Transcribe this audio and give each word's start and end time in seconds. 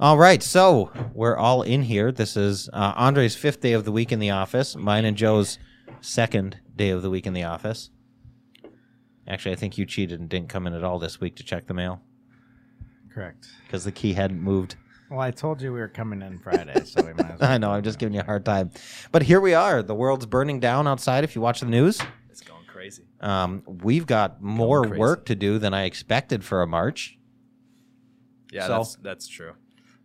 All 0.00 0.16
right, 0.16 0.42
so 0.42 0.90
we're 1.12 1.36
all 1.36 1.62
in 1.62 1.82
here. 1.82 2.10
This 2.10 2.34
is 2.36 2.70
uh, 2.72 2.94
Andre's 2.96 3.36
fifth 3.36 3.60
day 3.60 3.72
of 3.74 3.84
the 3.84 3.92
week 3.92 4.12
in 4.12 4.18
the 4.18 4.30
office. 4.30 4.74
Mine 4.74 5.04
and 5.04 5.14
Joe's 5.16 5.58
second 6.00 6.58
day 6.74 6.88
of 6.88 7.02
the 7.02 7.10
week 7.10 7.26
in 7.26 7.34
the 7.34 7.42
office. 7.44 7.90
Actually, 9.28 9.52
I 9.52 9.56
think 9.56 9.76
you 9.76 9.84
cheated 9.84 10.18
and 10.18 10.28
didn't 10.28 10.48
come 10.48 10.66
in 10.66 10.72
at 10.72 10.82
all 10.82 10.98
this 10.98 11.20
week 11.20 11.36
to 11.36 11.44
check 11.44 11.66
the 11.66 11.74
mail 11.74 12.00
Correct. 13.12 13.46
because 13.66 13.84
the 13.84 13.92
key 13.92 14.14
hadn't 14.14 14.40
moved. 14.40 14.76
Well, 15.10 15.20
I 15.20 15.30
told 15.32 15.60
you 15.60 15.70
we 15.72 15.80
were 15.80 15.88
coming 15.88 16.22
in 16.22 16.38
Friday, 16.38 16.82
so 16.86 17.02
we 17.04 17.12
might 17.12 17.32
as 17.32 17.40
well. 17.40 17.50
I 17.50 17.58
know, 17.58 17.70
I'm 17.72 17.82
just 17.82 17.98
giving 17.98 18.14
you 18.14 18.20
a 18.20 18.24
hard 18.24 18.44
time. 18.46 18.70
But 19.12 19.22
here 19.22 19.40
we 19.40 19.52
are. 19.52 19.82
The 19.82 19.94
world's 19.94 20.24
burning 20.24 20.60
down 20.60 20.88
outside 20.88 21.24
if 21.24 21.34
you 21.36 21.42
watch 21.42 21.60
the 21.60 21.66
news. 21.66 22.00
It's 22.30 22.40
going 22.40 22.64
crazy. 22.66 23.02
Um, 23.20 23.62
we've 23.66 24.06
got 24.06 24.40
more 24.42 24.82
crazy. 24.84 24.98
work 24.98 25.26
to 25.26 25.34
do 25.34 25.58
than 25.58 25.74
I 25.74 25.84
expected 25.84 26.42
for 26.42 26.62
a 26.62 26.66
March. 26.66 27.18
Yeah, 28.50 28.66
So- 28.66 28.76
that's 28.78 28.96
that's 29.02 29.28
true. 29.28 29.52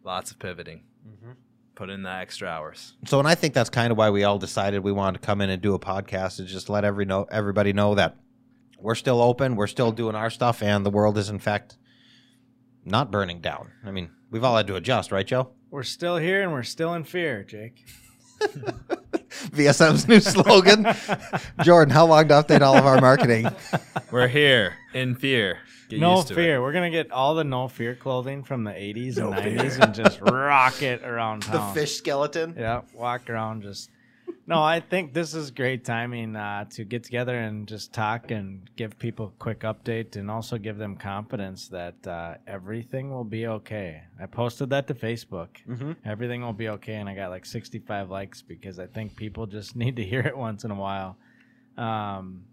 Lots 0.06 0.30
of 0.30 0.38
pivoting. 0.38 0.84
Mm-hmm. 1.06 1.32
Put 1.74 1.90
in 1.90 2.04
the 2.04 2.12
extra 2.12 2.48
hours. 2.48 2.94
So, 3.06 3.18
and 3.18 3.28
I 3.28 3.34
think 3.34 3.56
that's 3.56 3.72
kind 3.72 3.92
of 3.92 3.98
why 3.98 4.12
we 4.12 4.24
all 4.24 4.38
decided 4.38 4.84
we 4.84 4.92
wanted 4.92 5.20
to 5.20 5.26
come 5.26 5.42
in 5.42 5.50
and 5.50 5.62
do 5.62 5.74
a 5.74 5.80
podcast 5.80 6.40
is 6.40 6.52
just 6.52 6.70
let 6.70 6.86
every 6.86 7.06
know 7.06 7.28
everybody 7.32 7.74
know 7.74 7.96
that 7.96 8.16
we're 8.80 8.96
still 8.96 9.20
open, 9.20 9.56
we're 9.56 9.68
still 9.68 9.92
doing 9.92 10.16
our 10.16 10.30
stuff, 10.30 10.62
and 10.62 10.86
the 10.86 10.92
world 10.92 11.18
is 11.18 11.30
in 11.30 11.40
fact 11.40 11.78
not 12.86 13.12
burning 13.12 13.42
down. 13.42 13.72
I 13.84 13.90
mean, 13.90 14.12
we've 14.30 14.44
all 14.44 14.56
had 14.56 14.68
to 14.68 14.76
adjust, 14.76 15.12
right, 15.12 15.26
Joe? 15.26 15.50
We're 15.72 15.84
still 15.84 16.18
here 16.18 16.44
and 16.44 16.52
we're 16.52 16.64
still 16.64 16.94
in 16.94 17.04
fear, 17.04 17.44
Jake. 17.44 17.84
VSM's 19.52 20.08
new 20.08 20.20
slogan. 20.20 20.88
Jordan, 21.64 21.94
how 21.94 22.06
long 22.06 22.28
to 22.30 22.34
update 22.36 22.62
all 22.62 22.78
of 22.78 22.86
our 22.86 23.00
marketing? 23.02 23.48
We're 24.12 24.28
here 24.28 24.76
in 24.94 25.16
fear. 25.16 25.60
Get 25.90 26.00
no 26.00 26.16
used 26.16 26.30
to 26.30 26.36
fear. 26.36 26.56
It. 26.58 26.62
We're 26.62 26.74
gonna 26.74 26.90
get 26.90 27.12
all 27.12 27.36
the 27.36 27.44
no 27.44 27.68
fear 27.68 27.96
clothing 27.96 28.44
from 28.44 28.64
the 28.64 28.72
80s 28.72 29.18
and 29.18 29.34
90s 29.34 29.80
and 29.80 29.94
just 29.94 30.20
rock 30.22 30.82
it 30.82 31.04
around 31.04 31.44
town. 31.44 31.74
The 31.74 31.80
fish 31.80 31.96
skeleton. 31.96 32.56
Yeah, 32.58 32.82
walk 32.94 33.30
around 33.30 33.64
just. 33.64 33.92
No, 34.48 34.62
I 34.62 34.80
think 34.80 35.14
this 35.14 35.34
is 35.34 35.50
great 35.50 35.84
timing 35.84 36.36
uh, 36.36 36.66
to 36.72 36.84
get 36.84 37.04
together 37.04 37.36
and 37.36 37.68
just 37.68 37.94
talk 37.94 38.30
and 38.30 38.70
give 38.76 38.98
people 39.00 39.28
a 39.28 39.40
quick 39.40 39.62
update 39.62 40.16
and 40.18 40.30
also 40.30 40.60
give 40.60 40.78
them 40.78 40.96
confidence 40.98 41.68
that 41.70 42.06
uh, 42.06 42.36
everything 42.46 43.10
will 43.12 43.24
be 43.24 43.48
okay. 43.48 44.04
I 44.22 44.28
posted 44.28 44.70
that 44.70 44.86
to 44.88 44.94
Facebook. 44.94 45.48
Mm-hmm. 45.68 45.94
Everything 46.06 46.44
will 46.44 46.54
be 46.54 46.70
okay, 46.70 46.94
and 46.96 47.10
I 47.10 47.16
got 47.16 47.32
like 47.32 47.44
65 47.46 48.12
likes 48.12 48.44
because 48.44 48.78
I 48.78 48.86
think 48.86 49.16
people 49.16 49.48
just 49.48 49.76
need 49.84 49.96
to 49.96 50.04
hear 50.04 50.22
it 50.22 50.38
once 50.38 50.64
in 50.64 50.70
a 50.70 50.76
while. 50.76 51.18
Um, 51.76 52.44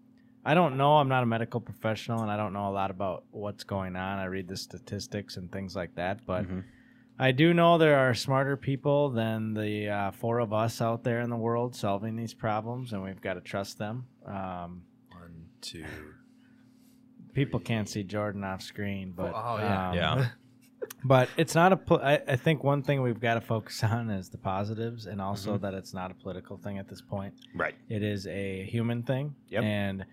I 0.46 0.54
don't 0.54 0.78
know. 0.78 0.96
I'm 0.96 1.08
not 1.08 1.22
a 1.22 1.26
medical 1.26 1.60
professional, 1.60 2.22
and 2.22 2.30
I 2.30 2.38
don't 2.38 2.54
know 2.54 2.68
a 2.68 2.72
lot 2.72 2.90
about 2.90 3.24
what's 3.32 3.64
going 3.64 3.96
on. 3.96 4.18
I 4.18 4.24
read 4.24 4.48
the 4.48 4.56
statistics 4.56 5.36
and 5.36 5.52
things 5.52 5.76
like 5.76 5.94
that, 5.96 6.24
but. 6.26 6.44
Mhm. 6.44 6.64
I 7.22 7.30
do 7.32 7.54
know 7.54 7.78
there 7.78 7.98
are 7.98 8.14
smarter 8.14 8.56
people 8.56 9.10
than 9.10 9.54
the 9.54 9.88
uh, 9.88 10.10
four 10.10 10.40
of 10.40 10.52
us 10.52 10.80
out 10.80 11.04
there 11.04 11.20
in 11.20 11.30
the 11.30 11.36
world 11.36 11.76
solving 11.76 12.16
these 12.16 12.34
problems, 12.34 12.92
and 12.92 13.02
we've 13.02 13.20
got 13.20 13.34
to 13.34 13.40
trust 13.40 13.78
them. 13.78 14.06
Um, 14.26 14.82
One, 15.10 15.46
two. 15.60 15.84
people 17.34 17.60
can't 17.60 17.88
see 17.88 18.02
Jordan 18.02 18.42
off 18.44 18.60
screen, 18.62 19.12
but 19.16 19.32
oh 19.34 19.56
yeah, 19.58 19.88
um, 19.90 19.94
Yeah. 19.96 20.26
But 21.04 21.28
it's 21.36 21.54
not 21.54 21.72
a. 21.72 21.76
Pol- 21.76 22.00
I, 22.02 22.20
I 22.26 22.34
think 22.36 22.64
one 22.64 22.82
thing 22.82 23.02
we've 23.02 23.20
got 23.20 23.34
to 23.34 23.40
focus 23.40 23.82
on 23.96 24.10
is 24.10 24.28
the 24.30 24.38
positives, 24.38 25.06
and 25.06 25.20
also 25.20 25.54
Mm-hmm. 25.54 25.62
that 25.64 25.74
it's 25.74 25.94
not 25.94 26.10
a 26.10 26.14
political 26.14 26.56
thing 26.58 26.78
at 26.78 26.88
this 26.88 27.00
point. 27.00 27.34
Right. 27.54 27.74
It 27.88 28.02
is 28.02 28.26
a 28.26 28.64
human 28.64 29.04
thing. 29.04 29.34
Yep. 29.48 29.62
And 29.62 30.04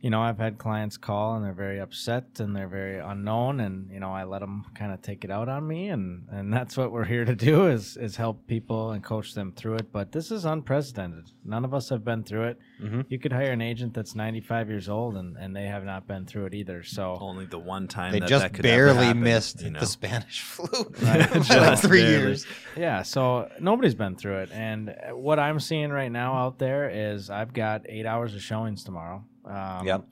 you 0.00 0.10
know, 0.10 0.20
I've 0.20 0.38
had 0.38 0.58
clients 0.58 0.96
call 0.98 1.34
and 1.36 1.44
they're 1.44 1.52
very 1.52 1.80
upset 1.80 2.38
and 2.38 2.54
they're 2.54 2.68
very 2.68 2.98
unknown, 2.98 3.60
and 3.60 3.90
you 3.90 3.98
know, 3.98 4.12
I 4.12 4.24
let 4.24 4.40
them 4.40 4.64
kind 4.74 4.92
of 4.92 5.02
take 5.02 5.24
it 5.24 5.30
out 5.30 5.48
on 5.48 5.66
me, 5.66 5.88
and 5.88 6.26
and 6.30 6.52
that's 6.56 6.76
what 6.76 6.92
we're 6.92 7.04
here 7.04 7.24
to 7.24 7.34
do 7.34 7.66
is 7.66 7.96
is 7.96 8.16
help 8.16 8.46
people 8.46 8.92
and 8.92 9.02
coach 9.02 9.34
them 9.34 9.52
through 9.56 9.76
it. 9.76 9.90
But 9.92 10.12
this 10.12 10.30
is 10.30 10.44
unprecedented. 10.44 11.30
None 11.44 11.64
of 11.64 11.72
us 11.74 11.88
have 11.88 12.04
been 12.04 12.22
through 12.24 12.44
it. 12.44 12.58
Mhm. 12.82 13.06
You 13.08 13.18
could 13.18 13.32
hire 13.32 13.52
an 13.52 13.62
agent 13.62 13.94
that's 13.94 14.14
95 14.14 14.68
years 14.68 14.88
old, 14.88 15.16
and 15.16 15.36
and 15.38 15.56
they 15.56 15.64
have 15.66 15.84
not 15.84 16.06
been 16.06 16.26
through 16.26 16.46
it 16.46 16.54
either. 16.54 16.82
So. 16.82 17.16
Only 17.20 17.46
the 17.46 17.58
one 17.58 17.88
time 17.88 18.12
They 18.12 18.20
that 18.20 18.28
just 18.28 18.42
that 18.42 18.52
could 18.54 18.62
barely 18.62 19.06
happen, 19.06 19.22
missed 19.22 19.62
you 19.62 19.70
know? 19.70 19.80
the 19.80 19.86
Spanish 19.86 20.42
flu 20.42 20.66
Right. 21.02 21.26
for 21.28 21.38
like 21.38 21.42
Just 21.46 21.82
three 21.82 22.02
barely. 22.02 22.26
years. 22.26 22.46
Yeah, 22.76 23.02
so 23.02 23.48
nobody's 23.60 23.94
been 23.94 24.14
through 24.16 24.38
it, 24.40 24.50
and 24.52 24.94
what 25.12 25.38
I'm 25.38 25.58
seeing 25.58 25.90
right 25.90 26.12
now 26.12 26.34
out 26.34 26.58
there 26.58 26.90
is 26.90 27.30
I've 27.30 27.52
got 27.54 27.86
eight 27.88 28.04
hours 28.06 28.34
of 28.34 28.42
showings 28.42 28.84
tomorrow. 28.84 29.24
Um, 29.46 29.86
Yep. 29.86 30.04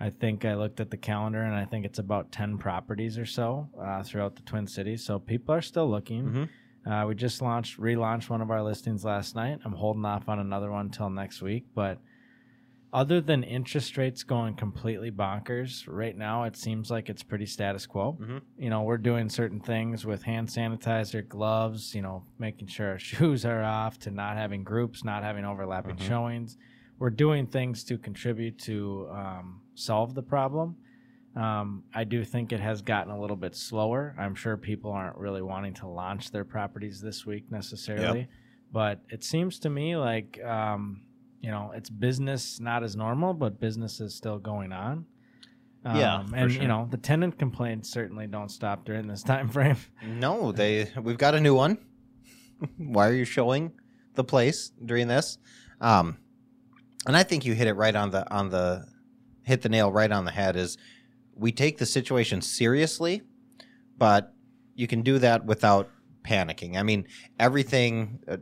I 0.00 0.10
think 0.10 0.44
I 0.44 0.54
looked 0.54 0.80
at 0.80 0.90
the 0.90 0.96
calendar, 0.96 1.40
and 1.42 1.54
I 1.54 1.64
think 1.64 1.84
it's 1.86 1.98
about 2.00 2.32
ten 2.32 2.58
properties 2.58 3.16
or 3.16 3.26
so 3.26 3.68
uh, 3.80 4.02
throughout 4.02 4.34
the 4.36 4.42
Twin 4.42 4.66
Cities. 4.66 5.04
So 5.04 5.18
people 5.18 5.54
are 5.54 5.62
still 5.62 5.88
looking. 5.88 6.24
Mhm. 6.24 6.48
Uh, 6.86 7.06
we 7.06 7.14
just 7.14 7.40
launched, 7.40 7.78
relaunched 7.80 8.28
one 8.28 8.42
of 8.42 8.50
our 8.50 8.62
listings 8.62 9.04
last 9.04 9.34
night. 9.36 9.60
I'm 9.64 9.72
holding 9.72 10.04
off 10.04 10.28
on 10.28 10.38
another 10.38 10.70
one 10.70 10.86
until 10.86 11.10
next 11.10 11.40
week, 11.42 11.66
but. 11.74 11.98
Other 12.92 13.20
than 13.20 13.42
interest 13.42 13.96
rates 13.96 14.22
going 14.22 14.54
completely 14.54 15.10
bonkers, 15.10 15.82
right 15.88 16.16
now 16.16 16.44
it 16.44 16.54
seems 16.56 16.92
like 16.92 17.10
it's 17.10 17.24
pretty 17.24 17.44
status 17.44 17.86
quo 17.86 18.16
Mhm. 18.20 18.40
you 18.56 18.70
know, 18.70 18.84
we're 18.84 18.98
doing 18.98 19.28
certain 19.28 19.58
things 19.58 20.06
with 20.06 20.22
hand 20.22 20.46
sanitizer, 20.46 21.26
gloves, 21.26 21.92
you 21.92 22.02
know, 22.02 22.22
making 22.38 22.68
sure 22.68 22.90
our 22.90 22.98
shoes 23.00 23.44
are 23.44 23.64
off, 23.64 23.98
to 23.98 24.12
not 24.12 24.36
having 24.36 24.62
groups, 24.62 25.02
not 25.02 25.24
having 25.24 25.44
overlapping 25.44 25.96
Mhm. 25.96 26.02
showings. 26.06 26.56
We're 26.98 27.10
doing 27.10 27.46
things 27.46 27.84
to 27.84 27.98
contribute 27.98 28.58
to 28.60 29.08
um, 29.12 29.60
solve 29.74 30.14
the 30.14 30.22
problem. 30.22 30.76
Um, 31.36 31.82
I 31.92 32.04
do 32.04 32.24
think 32.24 32.52
it 32.52 32.60
has 32.60 32.80
gotten 32.82 33.12
a 33.12 33.20
little 33.20 33.36
bit 33.36 33.56
slower. 33.56 34.14
I'm 34.18 34.34
sure 34.36 34.56
people 34.56 34.92
aren't 34.92 35.16
really 35.16 35.42
wanting 35.42 35.74
to 35.74 35.88
launch 35.88 36.30
their 36.30 36.44
properties 36.44 37.00
this 37.00 37.26
week 37.26 37.50
necessarily, 37.50 38.28
but 38.72 39.00
it 39.10 39.24
seems 39.24 39.58
to 39.60 39.70
me 39.70 39.96
like 39.96 40.40
um, 40.44 41.02
you 41.40 41.50
know 41.50 41.72
it's 41.74 41.90
business 41.90 42.60
not 42.60 42.84
as 42.84 42.94
normal, 42.94 43.34
but 43.34 43.58
business 43.60 44.00
is 44.00 44.14
still 44.14 44.38
going 44.38 44.72
on. 44.72 45.06
Yeah, 45.84 46.18
Um, 46.18 46.28
for 46.28 46.36
and 46.36 46.52
sure. 46.52 46.62
you 46.62 46.68
know 46.68 46.86
the 46.90 46.96
tenant 46.96 47.36
complaints 47.38 47.90
certainly 47.90 48.26
don't 48.28 48.48
stop 48.50 48.84
during 48.84 49.08
this 49.08 49.22
time 49.32 49.48
frame. 49.48 49.76
No, 50.06 50.52
they 50.52 50.88
we've 51.02 51.18
got 51.18 51.34
a 51.34 51.40
new 51.40 51.54
one. 51.56 51.78
Why 52.78 53.08
are 53.08 53.12
you 53.14 53.24
showing 53.24 53.72
the 54.14 54.22
place 54.24 54.70
during 54.84 55.08
this? 55.08 55.36
Um, 55.80 56.18
and 57.06 57.16
I 57.16 57.22
think 57.22 57.44
you 57.44 57.54
hit 57.54 57.66
it 57.66 57.74
right 57.74 57.94
on 57.94 58.10
the 58.10 58.30
on 58.32 58.50
the 58.50 58.86
hit 59.42 59.62
the 59.62 59.68
nail 59.68 59.92
right 59.92 60.10
on 60.10 60.24
the 60.24 60.30
head. 60.30 60.56
Is 60.56 60.78
we 61.34 61.52
take 61.52 61.78
the 61.78 61.86
situation 61.86 62.40
seriously, 62.40 63.22
but 63.96 64.32
you 64.74 64.86
can 64.86 65.02
do 65.02 65.18
that 65.18 65.44
without 65.44 65.90
panicking. 66.22 66.76
I 66.76 66.82
mean, 66.82 67.06
everything. 67.38 68.20
Uh, 68.26 68.38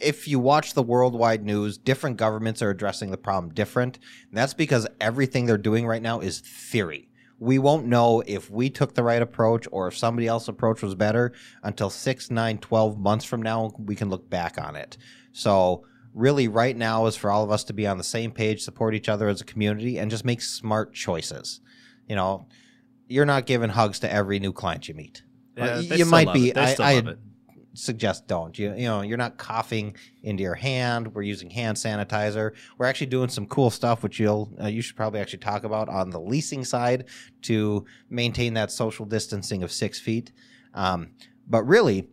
if 0.00 0.28
you 0.28 0.38
watch 0.38 0.74
the 0.74 0.82
worldwide 0.82 1.44
news, 1.44 1.76
different 1.76 2.18
governments 2.18 2.62
are 2.62 2.70
addressing 2.70 3.10
the 3.10 3.16
problem 3.16 3.52
different. 3.52 3.98
That's 4.32 4.54
because 4.54 4.86
everything 5.00 5.46
they're 5.46 5.58
doing 5.58 5.88
right 5.88 6.02
now 6.02 6.20
is 6.20 6.38
theory 6.38 7.08
we 7.38 7.58
won't 7.58 7.86
know 7.86 8.22
if 8.26 8.50
we 8.50 8.68
took 8.68 8.94
the 8.94 9.02
right 9.02 9.22
approach 9.22 9.66
or 9.70 9.88
if 9.88 9.96
somebody 9.96 10.26
else's 10.26 10.48
approach 10.48 10.82
was 10.82 10.94
better 10.94 11.32
until 11.62 11.90
6 11.90 12.30
9 12.30 12.58
12 12.58 12.98
months 12.98 13.24
from 13.24 13.42
now 13.42 13.72
we 13.78 13.94
can 13.94 14.10
look 14.10 14.28
back 14.28 14.58
on 14.58 14.76
it 14.76 14.96
so 15.32 15.84
really 16.14 16.48
right 16.48 16.76
now 16.76 17.06
is 17.06 17.16
for 17.16 17.30
all 17.30 17.44
of 17.44 17.50
us 17.50 17.64
to 17.64 17.72
be 17.72 17.86
on 17.86 17.98
the 17.98 18.04
same 18.04 18.30
page 18.30 18.62
support 18.62 18.94
each 18.94 19.08
other 19.08 19.28
as 19.28 19.40
a 19.40 19.44
community 19.44 19.98
and 19.98 20.10
just 20.10 20.24
make 20.24 20.40
smart 20.40 20.94
choices. 20.94 21.60
You 22.06 22.16
know 22.16 22.46
you're 23.08 23.26
not 23.26 23.46
giving 23.46 23.70
hugs 23.70 23.98
to 24.00 24.12
every 24.12 24.38
new 24.38 24.52
client 24.52 24.86
you 24.88 24.94
meet. 24.94 25.22
Yeah, 25.56 25.80
you 25.80 26.04
might 26.04 26.32
be 26.32 26.54
I, 26.54 26.76
I 26.78 27.02
suggest 27.74 28.26
don't. 28.26 28.56
You 28.58 28.74
you 28.74 28.84
know 28.84 29.02
you're 29.02 29.18
not 29.18 29.38
coughing 29.38 29.96
into 30.22 30.42
your 30.42 30.54
hand. 30.54 31.14
We're 31.14 31.22
using 31.22 31.50
hand 31.50 31.76
sanitizer. 31.76 32.52
We're 32.76 32.86
actually 32.86 33.08
doing 33.08 33.28
some 33.28 33.46
cool 33.46 33.70
stuff 33.70 34.02
which 34.02 34.20
you'll 34.20 34.52
uh, 34.62 34.68
you 34.68 34.82
should 34.82 34.96
probably 34.96 35.20
actually 35.20 35.40
talk 35.40 35.64
about 35.64 35.88
on 35.88 36.10
the 36.10 36.20
leasing 36.20 36.64
side 36.64 37.06
to 37.42 37.84
maintain 38.08 38.54
that 38.54 38.70
social 38.70 39.06
distancing 39.06 39.62
of 39.62 39.72
six 39.72 39.98
feet. 39.98 40.32
Um, 40.74 41.10
but 41.48 41.64
really 41.64 42.08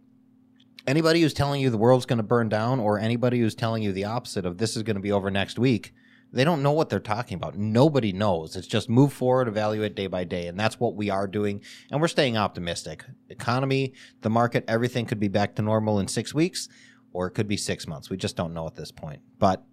anybody 0.87 1.21
who's 1.21 1.33
telling 1.33 1.61
you 1.61 1.69
the 1.69 1.77
world's 1.77 2.05
going 2.05 2.17
to 2.17 2.23
burn 2.23 2.49
down 2.49 2.79
or 2.79 2.99
anybody 2.99 3.39
who's 3.39 3.55
telling 3.55 3.83
you 3.83 3.91
the 3.91 4.05
opposite 4.05 4.45
of 4.45 4.57
this 4.57 4.75
is 4.75 4.83
going 4.83 4.95
to 4.95 5.01
be 5.01 5.11
over 5.11 5.31
next 5.31 5.59
week 5.59 5.93
they 6.35 6.43
don't 6.43 6.61
know 6.61 6.73
what 6.73 6.89
they're 6.89 6.99
talking 6.99 7.35
about. 7.35 7.57
Nobody 7.57 8.11
knows. 8.11 8.57
It's 8.57 8.67
just 8.67 8.89
move 8.89 9.13
forward 9.13 9.47
evaluate 9.47 9.95
day 9.95 10.07
by 10.07 10.25
day 10.25 10.47
and 10.47 10.59
that's 10.59 10.79
what 10.79 10.95
we 10.95 11.09
are 11.09 11.27
doing 11.27 11.61
and 11.89 12.01
we're 12.01 12.09
staying 12.09 12.35
optimistic. 12.37 13.05
Economy 13.29 13.93
the 14.21 14.29
market 14.29 14.65
everything 14.67 15.05
could 15.05 15.19
be 15.19 15.29
back 15.29 15.55
to 15.55 15.61
normal 15.61 15.99
in 15.99 16.07
six 16.07 16.33
weeks 16.33 16.67
or 17.13 17.27
it 17.27 17.31
could 17.31 17.47
be 17.47 17.57
six 17.57 17.87
months. 17.87 18.09
We 18.09 18.17
just 18.17 18.35
don't 18.35 18.53
know 18.53 18.67
at 18.67 18.75
this 18.75 18.91
point. 18.91 19.21
But 19.39 19.63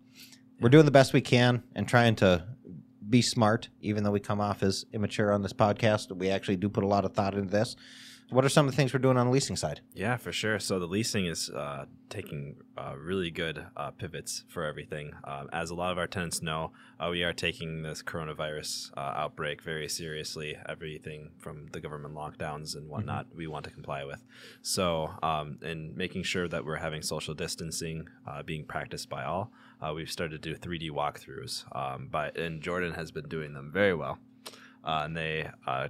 we're 0.61 0.69
doing 0.69 0.85
the 0.85 0.93
best 0.93 1.13
we 1.13 1.21
can 1.21 1.65
and 1.75 1.89
trying 1.89 2.15
to 2.17 2.47
be 3.13 3.23
smart 3.23 3.69
even 3.81 4.03
though 4.03 4.11
we 4.11 4.21
come 4.21 4.41
off 4.41 4.63
as 4.63 4.85
immature 4.93 5.33
on 5.33 5.43
this 5.43 5.53
podcast 5.53 6.15
we 6.17 6.29
actually 6.29 6.57
do 6.57 6.69
put 6.69 6.83
a 6.83 6.87
lot 6.87 7.05
of 7.05 7.13
thought 7.13 7.35
into 7.35 7.49
this 7.49 7.77
what 8.33 8.47
are 8.47 8.49
some 8.49 8.67
of 8.67 8.73
the 8.73 8.77
things 8.77 8.95
we're 8.95 8.99
doing 8.99 9.19
on 9.19 9.27
the 9.27 9.33
leasing 9.33 9.57
side? 9.57 9.83
Yeah, 9.93 10.17
for 10.17 10.33
sure. 10.33 10.59
So 10.59 10.79
the 10.79 10.87
leasing 10.87 11.27
is 11.27 11.51
uh, 11.51 11.85
taking 12.09 12.57
uh, 12.79 12.95
really 12.97 13.31
good 13.31 13.67
uh, 13.77 13.91
pivots 13.91 14.45
for 14.49 14.65
everything. 14.65 15.13
Um, 15.25 15.51
as 15.53 15.69
a 15.69 15.75
lot 15.75 15.93
of 15.93 15.99
our 15.99 16.07
tenants 16.07 16.41
know, 16.41 16.73
uh, 16.99 17.09
we 17.11 17.25
are 17.25 17.35
taking 17.35 17.83
this 17.83 18.03
coronavirus 18.03 18.91
uh, 18.97 19.01
outbreak 19.01 19.63
very 19.63 19.87
seriously. 19.87 20.57
Everything 20.67 21.33
from 21.39 21.67
the 21.73 21.81
government 21.81 22.15
lockdowns 22.15 22.75
and 22.75 22.89
whatnot, 22.89 23.27
we 23.37 23.47
want 23.47 23.67
to 23.67 23.71
comply 23.71 24.05
with. 24.05 24.25
So, 24.63 25.11
um, 25.23 25.59
and 25.61 25.95
making 25.95 26.23
sure 26.23 26.49
that 26.49 26.65
we're 26.65 26.77
having 26.77 27.03
social 27.03 27.35
distancing 27.35 28.09
uh, 28.27 28.43
being 28.43 28.65
practiced 28.65 29.11
by 29.11 29.25
all, 29.25 29.53
uh, 29.83 29.93
we've 29.95 30.11
started 30.11 30.43
to 30.43 30.55
do 30.55 30.57
3D 30.59 30.91
walkthroughs. 30.91 31.65
Um, 31.77 32.09
by 32.09 32.31
and 32.31 32.63
Jordan 32.63 32.93
has 32.95 33.11
been 33.11 33.29
doing 33.29 33.53
them 33.53 33.71
very 33.73 33.95
well, 33.95 34.19
uh, 34.85 35.03
and 35.05 35.17
they. 35.17 35.49
Uh, 35.67 35.89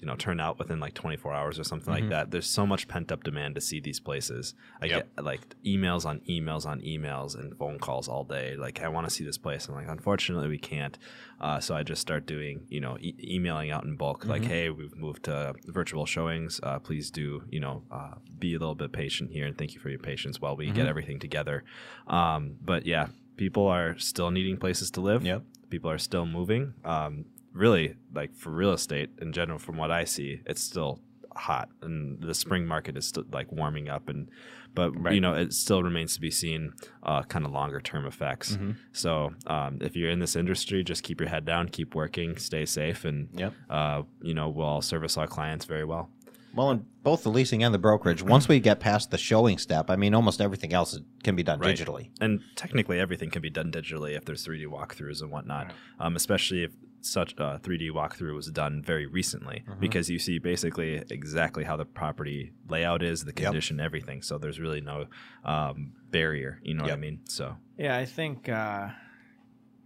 you 0.00 0.06
know, 0.10 0.16
turn 0.16 0.38
out 0.38 0.58
within 0.58 0.80
like 0.80 0.92
24 0.92 1.32
hours 1.32 1.58
or 1.58 1.64
something 1.64 1.88
Mhm. 1.94 2.00
like 2.00 2.08
that. 2.10 2.30
There's 2.30 2.46
so 2.50 2.66
much 2.66 2.88
pent 2.88 3.10
up 3.10 3.24
demand 3.24 3.54
to 3.54 3.60
see 3.62 3.80
these 3.80 4.00
places. 4.00 4.54
I 4.82 4.86
Yep. 4.86 5.16
get 5.16 5.24
like 5.24 5.40
emails 5.64 6.04
on 6.04 6.20
emails 6.28 6.66
on 6.66 6.82
emails 6.82 7.34
and 7.38 7.56
phone 7.56 7.78
calls 7.78 8.06
all 8.06 8.22
day. 8.22 8.54
Like, 8.54 8.82
I 8.82 8.88
want 8.88 9.06
to 9.08 9.10
see 9.10 9.24
this 9.24 9.38
place. 9.38 9.66
I'm 9.66 9.74
like, 9.74 9.88
unfortunately, 9.88 10.48
we 10.48 10.58
can't. 10.58 10.98
Uh, 11.40 11.58
so 11.58 11.74
I 11.74 11.84
just 11.84 12.02
start 12.02 12.26
doing, 12.26 12.66
you 12.68 12.80
know, 12.80 12.98
e- 13.00 13.14
emailing 13.22 13.70
out 13.70 13.84
in 13.84 13.96
bulk, 13.96 14.26
like, 14.26 14.42
Mhm. 14.42 14.46
hey, 14.48 14.68
we've 14.68 14.94
moved 14.94 15.22
to 15.24 15.54
virtual 15.68 16.04
showings. 16.04 16.60
Uh, 16.62 16.78
please 16.80 17.10
do, 17.10 17.44
you 17.48 17.60
know, 17.60 17.84
uh, 17.90 18.16
be 18.38 18.52
a 18.54 18.58
little 18.58 18.74
bit 18.74 18.92
patient 18.92 19.30
here, 19.30 19.46
and 19.46 19.56
thank 19.56 19.72
you 19.72 19.80
for 19.80 19.88
your 19.88 20.00
patience 20.00 20.38
while 20.38 20.54
we 20.54 20.68
Mhm. 20.68 20.74
get 20.74 20.86
everything 20.86 21.18
together. 21.18 21.64
Um, 22.08 22.56
but 22.60 22.84
yeah, 22.84 23.08
people 23.36 23.66
are 23.66 23.96
still 23.98 24.30
needing 24.30 24.56
places 24.56 24.90
to 24.92 25.00
live. 25.00 25.24
Yep. 25.24 25.42
People 25.70 25.90
are 25.90 25.98
still 25.98 26.26
moving. 26.26 26.74
Um, 26.84 27.24
really, 27.52 27.96
like 28.12 28.34
for 28.34 28.50
real 28.50 28.72
estate 28.72 29.10
in 29.20 29.32
general, 29.32 29.58
from 29.58 29.76
what 29.76 29.90
I 29.90 30.04
see, 30.04 30.40
it's 30.46 30.62
still 30.62 31.00
hot 31.36 31.68
and 31.82 32.22
the 32.22 32.32
spring 32.32 32.64
market 32.64 32.96
is 32.96 33.08
still 33.08 33.24
like 33.32 33.50
warming 33.50 33.88
up 33.88 34.08
and 34.08 34.28
but 34.72 34.92
Right. 34.96 35.14
you 35.16 35.20
know 35.20 35.34
it 35.34 35.52
still 35.52 35.82
remains 35.82 36.14
to 36.14 36.20
be 36.20 36.30
seen 36.30 36.74
uh, 37.02 37.24
kind 37.24 37.44
of 37.44 37.50
longer 37.50 37.80
term 37.80 38.06
effects 38.06 38.56
Mhm. 38.56 38.76
so 38.92 39.32
um, 39.48 39.78
if 39.80 39.96
you're 39.96 40.10
in 40.10 40.20
this 40.20 40.36
industry 40.36 40.84
just 40.84 41.02
keep 41.02 41.18
your 41.20 41.28
head 41.28 41.44
down 41.44 41.68
keep 41.70 41.96
working 41.96 42.36
stay 42.36 42.64
safe 42.64 43.04
and 43.04 43.30
Yep. 43.34 43.52
uh, 43.68 44.02
you 44.22 44.32
know 44.32 44.48
we'll 44.48 44.64
all 44.64 44.80
service 44.80 45.16
our 45.16 45.26
clients 45.26 45.64
very 45.64 45.84
well 45.84 46.08
Well, 46.54 46.70
in 46.70 46.86
both 47.02 47.22
the 47.24 47.30
leasing 47.30 47.62
and 47.64 47.74
the 47.74 47.78
brokerage, 47.78 48.22
once 48.22 48.48
we 48.48 48.60
get 48.60 48.80
past 48.80 49.10
the 49.10 49.18
showing 49.18 49.58
step, 49.58 49.90
I 49.90 49.96
mean, 49.96 50.14
almost 50.14 50.40
everything 50.40 50.72
else 50.72 50.98
can 51.22 51.34
be 51.36 51.42
done 51.42 51.58
Right. 51.60 51.76
digitally. 51.76 52.10
and 52.20 52.40
technically 52.56 52.98
everything 53.00 53.30
can 53.30 53.42
be 53.42 53.50
done 53.50 53.70
digitally 53.72 54.16
if 54.16 54.24
there's 54.24 54.46
3d 54.46 54.66
walkthroughs 54.66 55.20
and 55.20 55.30
whatnot 55.30 55.72
um, 55.98 56.14
especially 56.16 56.62
if 56.64 56.72
such 57.00 57.32
a 57.34 57.60
3d 57.62 57.90
walkthrough 57.90 58.34
was 58.34 58.46
done 58.50 58.80
very 58.82 59.04
recently 59.06 59.62
Mhm. 59.68 59.80
because 59.80 60.08
you 60.08 60.18
see 60.18 60.38
basically 60.38 61.02
exactly 61.10 61.64
how 61.64 61.76
the 61.76 61.84
property 61.84 62.52
layout 62.68 63.02
is 63.02 63.24
the 63.24 63.32
Yep. 63.32 63.36
condition 63.36 63.80
everything 63.80 64.22
so 64.22 64.38
there's 64.38 64.58
really 64.60 64.80
no 64.80 65.06
um, 65.44 65.92
barrier 66.10 66.60
you 66.62 66.72
know 66.74 66.84
what 66.84 66.92
i 66.92 66.96
mean 66.96 67.20
so 67.28 67.56
Yeah, 67.76 67.96
I 67.96 68.04
think, 68.06 68.48
uh, 68.48 68.90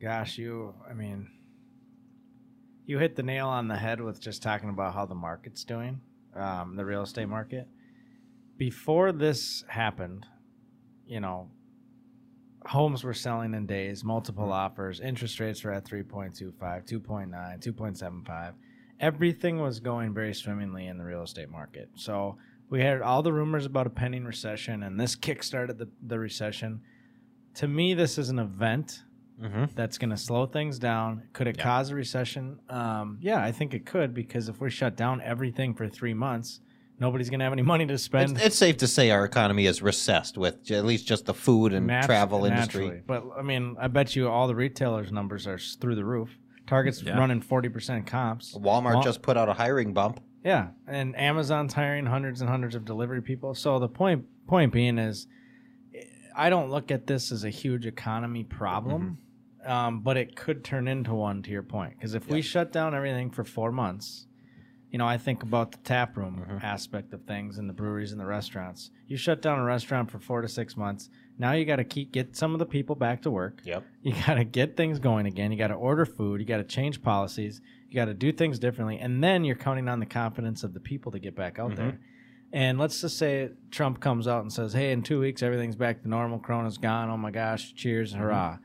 gosh, 0.01 0.37
you, 0.39 0.75
I 0.89 0.93
mean, 0.93 1.29
you 2.85 2.99
hit 2.99 3.17
the 3.17 3.23
nail 3.23 3.49
on 3.49 3.69
the 3.69 3.77
head 3.77 4.01
with 4.01 4.21
just 4.21 4.43
talking 4.43 4.69
about 4.69 4.95
how 4.95 5.07
the 5.07 5.15
market's 5.15 5.65
doing, 5.65 6.01
um, 6.35 6.77
the 6.77 6.85
real 6.85 7.03
estate 7.03 7.29
market. 7.29 7.69
Before 8.57 9.13
this 9.13 9.65
happened, 9.69 10.27
you 11.07 11.21
know, 11.21 11.51
homes 12.67 13.05
were 13.05 13.15
selling 13.15 13.55
in 13.55 13.67
days, 13.67 14.05
multiple 14.05 14.53
offers, 14.53 15.01
interest 15.01 15.39
rates 15.41 15.63
were 15.65 15.73
at 15.73 15.85
3.25, 15.85 16.53
2.9, 16.59 17.31
2.75. 17.31 18.55
Everything 19.01 19.61
was 19.61 19.79
going 19.79 20.13
very 20.13 20.35
swimmingly 20.35 20.87
in 20.87 20.99
the 20.99 21.05
real 21.05 21.23
estate 21.23 21.51
market. 21.51 21.89
So 21.95 22.37
we 22.69 22.81
had 22.81 23.01
all 23.01 23.23
the 23.23 23.33
rumors 23.33 23.65
about 23.65 23.87
a 23.87 23.91
pending 23.91 24.25
recession, 24.25 24.83
and 24.83 24.99
this 24.99 25.15
kickstarted 25.15 25.79
the, 25.79 25.89
the 26.05 26.19
recession 26.19 26.81
to 27.59 27.67
me, 27.67 27.93
this 27.93 28.19
is 28.19 28.29
an 28.29 28.39
event 28.39 29.03
Mm-hmm. 29.41 29.65
that's 29.75 29.99
going 29.99 30.11
to 30.11 30.17
slow 30.17 30.47
things 30.47 30.79
down. 30.79 31.23
Could 31.33 31.47
it 31.47 31.57
Yeah. 31.59 31.63
cause 31.65 31.91
a 31.91 31.95
recession? 31.95 32.59
Um, 32.69 33.19
yeah, 33.21 33.43
I 33.43 33.53
think 33.53 33.73
it 33.75 33.87
could 33.87 34.13
because 34.15 34.49
if 34.49 34.61
we 34.61 34.69
shut 34.71 34.97
down 34.97 35.21
everything 35.23 35.75
for 35.75 35.89
three 35.89 36.15
months, 36.15 36.61
nobody's 36.99 37.31
going 37.31 37.39
to 37.39 37.45
have 37.45 37.53
any 37.53 37.63
money 37.63 37.87
to 37.87 37.97
spend. 37.99 38.33
It's, 38.33 38.47
it's 38.47 38.57
safe 38.57 38.77
to 38.79 38.89
say 38.89 39.11
our 39.13 39.25
economy 39.25 39.67
is 39.67 39.81
recessed 39.81 40.37
with 40.37 40.69
at 40.73 40.85
least 40.85 41.07
just 41.07 41.27
the 41.27 41.35
food 41.35 41.73
and 41.73 41.89
natu- 41.89 42.07
travel 42.07 42.45
industry. 42.47 42.87
naturally. 42.87 43.03
But 43.07 43.25
I 43.39 43.43
mean, 43.43 43.77
I 43.79 43.87
bet 43.87 44.17
you 44.17 44.29
all 44.29 44.49
the 44.49 44.57
retailers' 44.57 45.13
numbers 45.13 45.47
are 45.47 45.59
through 45.59 45.95
the 45.95 46.05
roof. 46.05 46.37
Target's 46.67 47.01
Yeah. 47.03 47.17
running 47.17 47.41
forty 47.41 47.69
percent 47.69 48.07
comps. 48.07 48.55
Walmart 48.59 48.95
Wal- 48.95 49.03
just 49.03 49.23
put 49.23 49.37
out 49.37 49.49
a 49.49 49.53
hiring 49.55 49.93
bump. 49.95 50.21
Yeah, 50.45 50.69
and 50.87 51.17
Amazon's 51.19 51.75
hiring 51.75 52.07
hundreds 52.07 52.41
and 52.41 52.51
hundreds 52.51 52.75
of 52.75 52.85
delivery 52.85 53.23
people. 53.23 53.55
So 53.55 53.79
the 53.79 53.89
point 53.89 54.25
point 54.49 54.73
being 54.73 54.99
is, 54.99 55.27
I 56.37 56.51
don't 56.51 56.71
look 56.71 56.91
at 56.91 57.07
this 57.07 57.33
as 57.33 57.45
a 57.45 57.51
huge 57.51 57.87
economy 57.87 58.45
problem, 58.45 59.19
um, 59.69 60.01
but 60.01 60.17
it 60.17 60.35
could 60.37 60.65
turn 60.65 60.89
into 60.89 61.15
one. 61.15 61.43
To 61.43 61.51
your 61.51 61.63
point, 61.63 61.95
because 61.97 62.15
if 62.15 62.29
we 62.29 62.43
shut 62.43 62.73
down 62.73 62.95
everything 62.95 63.31
for 63.31 63.45
four 63.45 63.71
months, 63.71 64.27
you 64.91 64.99
know, 64.99 65.07
I 65.07 65.19
think 65.19 65.43
about 65.43 65.73
the 65.73 65.79
tap 65.79 66.17
room 66.17 66.45
Mhm. 66.49 66.63
aspect 66.65 67.13
of 67.13 67.23
things 67.25 67.59
and 67.59 67.69
the 67.69 67.75
breweries 67.75 68.11
and 68.13 68.21
the 68.21 68.25
restaurants. 68.27 68.91
You 69.07 69.17
shut 69.19 69.43
down 69.43 69.59
a 69.59 69.65
restaurant 69.65 70.11
for 70.11 70.19
four 70.19 70.41
to 70.41 70.49
six 70.49 70.77
months. 70.77 71.11
Now 71.39 71.53
you 71.53 71.65
got 71.67 71.77
to 71.77 71.85
keep 71.85 72.11
get 72.11 72.35
some 72.35 72.53
of 72.55 72.59
the 72.59 72.67
people 72.67 72.97
back 72.97 73.21
to 73.23 73.31
work. 73.31 73.61
Yep. 73.65 73.85
You 74.03 74.15
got 74.27 74.35
to 74.35 74.45
get 74.45 74.77
things 74.77 74.99
going 74.99 75.27
again. 75.27 75.53
You 75.53 75.59
got 75.59 75.69
to 75.69 75.75
order 75.75 76.07
food. 76.07 76.41
You 76.41 76.47
got 76.47 76.57
to 76.57 76.65
change 76.65 77.03
policies. 77.03 77.61
You 77.89 77.95
got 77.95 78.07
to 78.07 78.15
do 78.15 78.33
things 78.33 78.59
differently. 78.59 78.99
And 78.99 79.23
then 79.23 79.45
you're 79.45 79.57
counting 79.57 79.89
on 79.89 80.01
the 80.01 80.07
confidence 80.07 80.65
of 80.65 80.73
the 80.75 80.81
people 80.81 81.13
to 81.13 81.19
get 81.19 81.37
back 81.37 81.59
out 81.59 81.73
Mhm. 81.73 81.77
there. 81.77 82.01
And 82.53 82.79
let's 82.79 83.01
just 83.03 83.19
say 83.19 83.51
Trump 83.71 84.01
comes 84.01 84.27
out 84.27 84.41
and 84.41 84.51
says, 84.53 84.73
hey, 84.73 84.91
in 84.91 85.03
two 85.03 85.21
weeks, 85.21 85.43
everything's 85.43 85.77
back 85.77 86.01
to 86.03 86.09
normal. 86.09 86.39
Corona's 86.39 86.79
gone. 86.79 87.11
Oh 87.11 87.17
my 87.19 87.31
gosh. 87.31 87.75
Cheers. 87.75 88.15
Hurrah. 88.15 88.57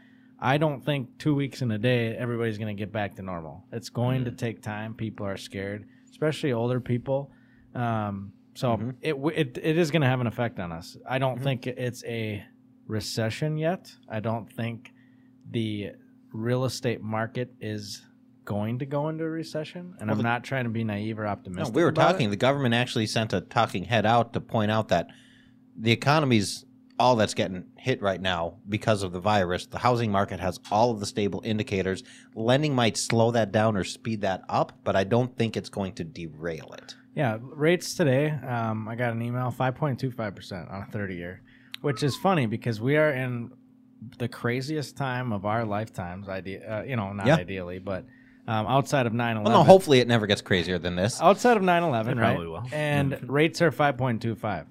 I 0.43 0.57
don't 0.57 0.83
think 0.83 1.17
two 1.19 1.33
weeks 1.33 1.61
in 1.61 1.71
a 1.71 1.77
day, 1.77 2.17
everybody's 2.17 2.57
going 2.57 2.75
to 2.75 2.79
get 2.79 2.91
back 2.91 3.15
to 3.15 3.21
normal. 3.21 3.63
It's 3.71 3.87
going 3.89 4.25
to 4.25 4.31
take 4.31 4.61
time. 4.61 4.93
People 4.93 5.25
are 5.25 5.37
scared, 5.37 5.85
especially 6.11 6.51
older 6.51 6.81
people. 6.81 7.31
Um, 7.73 8.33
so 8.53 8.75
Mhm. 8.75 8.95
it, 9.01 9.15
it, 9.35 9.57
it 9.63 9.77
is 9.77 9.89
going 9.89 10.01
to 10.01 10.07
have 10.07 10.19
an 10.19 10.27
effect 10.27 10.59
on 10.59 10.73
us. 10.73 10.97
I 11.09 11.17
don't 11.17 11.39
Mhm. 11.39 11.43
think 11.43 11.67
it's 11.67 12.03
a 12.03 12.43
recession 12.87 13.57
yet. 13.57 13.95
I 14.09 14.19
don't 14.19 14.51
think 14.51 14.91
the 15.49 15.91
real 16.33 16.65
estate 16.65 17.01
market 17.01 17.53
is 17.61 18.05
going 18.43 18.79
to 18.79 18.85
go 18.85 19.07
into 19.07 19.23
a 19.23 19.29
recession. 19.29 19.95
And 19.99 20.09
Well, 20.09 20.11
I'm 20.11 20.17
the- 20.17 20.23
not 20.23 20.43
trying 20.43 20.65
to 20.65 20.69
be 20.69 20.83
naive 20.83 21.19
or 21.19 21.23
No, 21.23 21.29
optimistic. 21.29 21.73
we 21.73 21.83
were 21.83 21.89
about 21.89 22.09
it. 22.09 22.11
talking. 22.13 22.29
The 22.31 22.35
government 22.35 22.75
actually 22.75 23.05
sent 23.07 23.31
a 23.31 23.39
talking 23.39 23.85
head 23.85 24.05
out 24.05 24.33
to 24.33 24.41
point 24.41 24.71
out 24.71 24.89
that 24.89 25.07
the 25.79 25.91
economy's 25.93 26.65
all 26.99 27.15
that's 27.15 27.33
getting 27.33 27.65
hit 27.77 28.01
right 28.01 28.21
now 28.21 28.55
because 28.69 29.03
of 29.03 29.11
the 29.11 29.19
virus. 29.19 29.65
The 29.65 29.79
housing 29.79 30.11
market 30.11 30.39
has 30.39 30.59
all 30.71 30.91
of 30.91 30.99
the 30.99 31.05
stable 31.05 31.41
indicators. 31.43 32.03
Lending 32.35 32.75
might 32.75 32.97
slow 32.97 33.31
that 33.31 33.51
down 33.51 33.75
or 33.75 33.83
speed 33.83 34.21
that 34.21 34.43
up, 34.49 34.77
but 34.83 34.95
I 34.95 35.03
don't 35.03 35.35
think 35.37 35.57
it's 35.57 35.69
going 35.69 35.93
to 35.93 36.03
derail 36.03 36.73
it. 36.77 36.95
Yeah, 37.15 37.37
rates 37.41 37.95
today. 37.95 38.31
Um, 38.31 38.87
I 38.87 38.95
got 38.95 39.13
an 39.13 39.21
email, 39.21 39.51
five 39.51 39.75
point 39.75 39.99
two 39.99 40.11
five 40.11 40.35
percent 40.35 40.69
on 40.69 40.81
a 40.83 40.85
thirty 40.87 41.15
year, 41.15 41.41
which 41.81 42.03
is 42.03 42.15
funny 42.15 42.45
because 42.47 42.79
we 42.81 42.97
are 42.97 43.11
in 43.11 43.51
the 44.17 44.27
craziest 44.27 44.97
time 44.97 45.31
of 45.31 45.45
our 45.45 45.63
lifetimes. 45.65 46.27
Idea, 46.27 46.79
uh, 46.79 46.83
you 46.83 46.95
know, 46.95 47.13
not 47.13 47.25
Yeah. 47.27 47.35
ideally, 47.37 47.79
but 47.79 48.05
um, 48.47 48.67
outside 48.67 49.05
of 49.05 49.13
9-11. 49.13 49.43
Well, 49.45 49.53
no, 49.59 49.63
hopefully 49.63 49.99
it 49.99 50.07
never 50.09 50.27
gets 50.27 50.41
crazier 50.41 50.77
than 50.77 50.97
this. 50.97 51.21
outside 51.21 51.55
of 51.55 51.63
9-11, 51.63 52.07
right? 52.07 52.17
probably 52.17 52.47
will. 52.47 52.67
And 52.73 53.17
rates 53.29 53.61
are 53.61 53.71
five 53.71 53.95
point 53.97 54.21
two 54.21 54.35
five. 54.35 54.67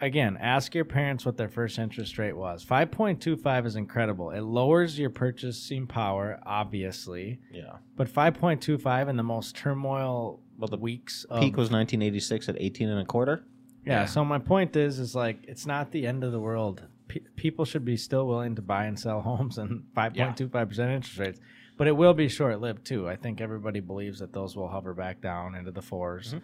Again, 0.00 0.36
ask 0.40 0.74
your 0.74 0.84
parents 0.84 1.26
what 1.26 1.36
their 1.36 1.48
first 1.48 1.78
interest 1.78 2.18
rate 2.18 2.36
was. 2.36 2.62
Five 2.62 2.90
point 2.92 3.20
two 3.20 3.36
five 3.36 3.66
is 3.66 3.74
incredible. 3.76 4.30
It 4.30 4.42
lowers 4.42 4.98
your 4.98 5.10
purchasing 5.10 5.86
power, 5.88 6.38
obviously, 6.46 7.40
Yeah. 7.52 7.78
but 7.96 8.08
five 8.08 8.34
point 8.34 8.60
two 8.62 8.78
five 8.78 9.08
in 9.08 9.16
the 9.16 9.22
most 9.24 9.56
turmoil 9.56 10.40
Well, 10.56 10.68
the 10.68 10.76
weeks 10.76 11.24
of 11.24 11.40
Peak 11.40 11.56
was 11.56 11.70
1986 11.70 12.48
at 12.48 12.56
18 12.58 12.88
and 12.88 13.00
a 13.00 13.04
quarter. 13.04 13.44
Yeah, 13.84 14.00
Yeah. 14.00 14.04
So 14.06 14.24
my 14.24 14.38
point 14.38 14.76
is, 14.76 14.98
is 14.98 15.14
like 15.14 15.38
it's 15.48 15.66
not 15.66 15.90
the 15.90 16.06
end 16.06 16.22
of 16.24 16.32
the 16.32 16.40
world. 16.40 16.82
Pe 17.08 17.20
people 17.36 17.64
should 17.64 17.84
be 17.84 17.96
still 17.96 18.26
willing 18.28 18.54
to 18.56 18.62
buy 18.62 18.84
and 18.84 18.98
sell 18.98 19.20
homes 19.30 19.58
and 19.58 19.84
five 19.94 20.14
point 20.14 20.36
two 20.36 20.48
five 20.48 20.68
percent 20.68 20.92
interest 20.92 21.18
rates, 21.18 21.40
but 21.76 21.86
it 21.88 21.96
will 21.96 22.14
be 22.14 22.28
short 22.28 22.60
lived 22.60 22.84
too. 22.84 23.08
I 23.08 23.16
think 23.16 23.40
everybody 23.40 23.80
believes 23.80 24.18
that 24.20 24.32
those 24.32 24.54
will 24.56 24.68
hover 24.68 24.94
back 24.94 25.20
down 25.20 25.54
into 25.56 25.70
the 25.72 25.80
4s 25.82 26.40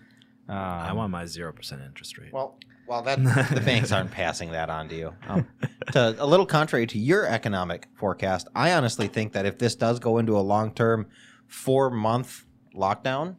Um, 0.49 0.57
i 0.57 0.93
want 0.93 1.11
my 1.11 1.25
0% 1.25 1.87
interest 1.87 2.19
rate 2.19 2.33
Well, 2.33 2.59
well, 2.87 3.03
that 3.03 3.17
the 3.55 3.61
banks 3.65 3.93
aren't 3.93 4.11
passing 4.11 4.51
that 4.51 4.69
on 4.69 4.89
to 4.89 4.95
you. 4.95 5.15
Um, 5.27 5.47
to 5.93 6.15
a 6.19 6.27
little 6.27 6.45
contrary 6.45 6.87
to 6.89 6.99
your 6.99 7.27
economic 7.27 7.89
forecast, 7.95 8.49
I 8.55 8.73
honestly 8.73 9.09
think 9.09 9.33
that 9.33 9.47
if 9.47 9.59
this 9.59 9.75
does 9.75 9.99
go 9.99 10.19
into 10.19 10.37
a 10.37 10.41
long-term 10.41 11.07
four-month 11.47 12.45
lockdown, 12.75 13.37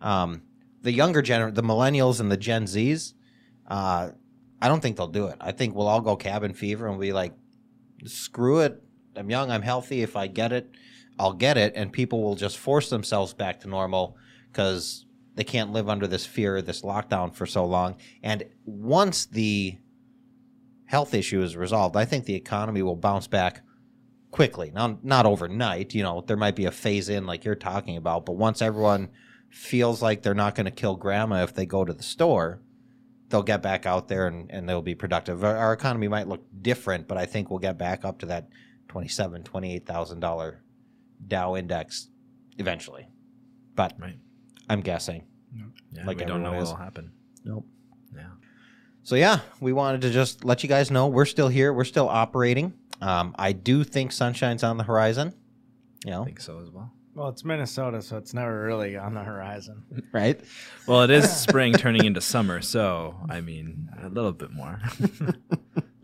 um, 0.00 0.42
the 0.82 0.92
younger 0.92 1.22
gener, 1.22 1.52
the 1.52 1.62
millennials 1.62 2.20
and 2.20 2.30
the 2.30 2.36
Gen 2.36 2.66
Zs, 2.66 3.14
uh, 3.66 4.10
I 4.60 4.68
don't 4.68 4.80
think 4.80 4.96
they'll 4.96 5.08
do 5.08 5.26
it. 5.26 5.36
I 5.40 5.52
think 5.52 5.74
we'll 5.74 5.88
all 5.88 6.00
go 6.00 6.14
cabin 6.16 6.54
fever 6.54 6.86
and 6.86 7.00
be 7.00 7.12
like, 7.12 7.32
screw 8.04 8.60
it. 8.60 8.80
I'm 9.16 9.30
young. 9.30 9.50
I'm 9.50 9.62
healthy. 9.62 10.02
If 10.02 10.16
I 10.16 10.28
get 10.28 10.52
it, 10.52 10.70
I'll 11.18 11.32
get 11.32 11.56
it. 11.56 11.72
And 11.74 11.92
people 11.92 12.22
will 12.22 12.36
just 12.36 12.58
force 12.58 12.90
themselves 12.90 13.34
back 13.34 13.60
to 13.60 13.68
normal 13.68 14.16
because 14.50 15.04
they 15.38 15.44
can't 15.44 15.72
live 15.72 15.88
under 15.88 16.08
this 16.08 16.26
fear, 16.26 16.60
this 16.60 16.82
lockdown 16.82 17.32
for 17.32 17.46
so 17.46 17.64
long. 17.64 17.94
And 18.24 18.42
once 18.64 19.24
the 19.24 19.78
health 20.86 21.14
issue 21.14 21.40
is 21.42 21.56
resolved, 21.56 21.94
I 21.94 22.06
think 22.06 22.24
the 22.24 22.34
economy 22.34 22.82
will 22.82 22.96
bounce 22.96 23.28
back 23.28 23.62
quickly. 24.32 24.72
Now, 24.74 24.98
not 25.04 25.26
overnight. 25.26 25.94
You 25.94 26.02
know, 26.02 26.22
there 26.26 26.36
might 26.36 26.56
be 26.56 26.64
a 26.64 26.72
phase 26.72 27.08
in 27.08 27.24
like 27.24 27.44
you're 27.44 27.54
talking 27.54 27.96
about, 27.96 28.26
but 28.26 28.32
once 28.32 28.60
everyone 28.60 29.10
feels 29.48 30.02
like 30.02 30.22
they're 30.22 30.34
not 30.34 30.56
going 30.56 30.64
to 30.64 30.72
kill 30.72 30.96
grandma 30.96 31.44
if 31.44 31.54
they 31.54 31.66
go 31.66 31.84
to 31.84 31.92
the 31.92 32.02
store, 32.02 32.60
they'll 33.28 33.44
get 33.44 33.62
back 33.62 33.86
out 33.86 34.08
there 34.08 34.26
and, 34.26 34.50
and 34.50 34.68
they'll 34.68 34.82
be 34.82 34.96
productive. 34.96 35.44
Our, 35.44 35.56
our 35.56 35.72
economy 35.72 36.08
might 36.08 36.26
look 36.26 36.44
different, 36.60 37.06
but 37.06 37.16
I 37.16 37.26
think 37.26 37.48
we'll 37.48 37.60
get 37.60 37.78
back 37.78 38.04
up 38.04 38.18
to 38.18 38.26
that 38.26 38.48
twenty-seven, 38.88 39.44
twenty-eight 39.44 39.86
thousand 39.86 40.18
dollar 40.18 40.64
Dow 41.24 41.54
index 41.54 42.08
eventually. 42.58 43.06
But 43.76 43.94
Right. 44.00 44.18
I'm 44.68 44.80
guessing. 44.80 45.27
Yeah, 45.54 46.04
Like 46.06 46.18
we 46.18 46.24
don't 46.24 46.42
know 46.42 46.48
everyone 46.48 46.56
what 46.56 46.62
is. 46.62 46.68
will 46.70 46.76
happen. 46.76 47.12
Nope. 47.44 47.66
Yeah. 48.14 48.22
So 49.02 49.14
yeah, 49.16 49.40
we 49.60 49.72
wanted 49.72 50.02
to 50.02 50.10
just 50.10 50.44
let 50.44 50.62
you 50.62 50.68
guys 50.68 50.90
know 50.90 51.06
we're 51.08 51.24
still 51.24 51.48
here. 51.48 51.72
We're 51.72 51.84
still 51.84 52.08
operating. 52.08 52.74
Um, 53.00 53.34
I 53.38 53.52
do 53.52 53.84
think 53.84 54.12
sunshine's 54.12 54.62
on 54.64 54.76
the 54.76 54.84
horizon. 54.84 55.32
You 56.04 56.14
I 56.14 56.24
think 56.24 56.40
so 56.40 56.60
as 56.60 56.70
well. 56.70 56.92
Well, 57.14 57.28
it's 57.30 57.44
Minnesota, 57.44 58.00
so 58.02 58.16
it's 58.16 58.32
never 58.32 58.62
really 58.64 58.96
on 58.96 59.14
the 59.14 59.22
horizon. 59.24 59.82
right? 60.12 60.40
Well, 60.86 61.02
it 61.02 61.10
is 61.10 61.28
spring 61.34 61.72
turning 61.72 62.04
into 62.04 62.20
summer, 62.20 62.60
so 62.62 63.16
I 63.28 63.40
mean 63.40 63.88
a 64.02 64.08
little 64.08 64.32
bit 64.32 64.52
more. 64.52 64.80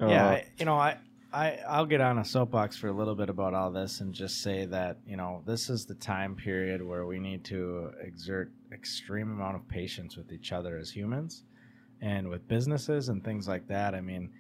yeah, 0.01 0.07
Uh, 0.27 0.31
I, 0.31 0.47
you 0.59 0.65
know, 0.65 0.75
I, 0.75 0.97
I, 1.35 1.59
I'll 1.69 1.85
get 1.87 2.01
on 2.01 2.19
a 2.19 2.25
soapbox 2.25 2.77
for 2.77 2.87
a 2.87 2.93
little 2.93 3.17
bit 3.17 3.29
about 3.29 3.55
all 3.55 3.73
this 3.73 4.01
and 4.01 4.15
just 4.15 4.41
say 4.41 4.67
that 4.67 4.99
you 5.05 5.17
know 5.17 5.43
this 5.45 5.69
is 5.69 5.85
the 5.85 5.95
time 5.95 6.37
period 6.37 6.81
where 6.81 7.07
we 7.07 7.19
need 7.19 7.45
to 7.47 7.91
exert 8.01 8.53
extreme 8.73 9.33
amount 9.33 9.57
of 9.57 9.67
patience 9.69 10.17
with 10.17 10.31
each 10.31 10.53
other 10.53 10.79
as 10.79 10.91
humans, 10.91 11.43
and 12.01 12.29
with 12.29 12.47
businesses 12.47 13.09
and 13.09 13.25
things 13.25 13.49
like 13.49 13.67
that. 13.67 13.97
I 13.97 14.01
mean, 14.01 14.31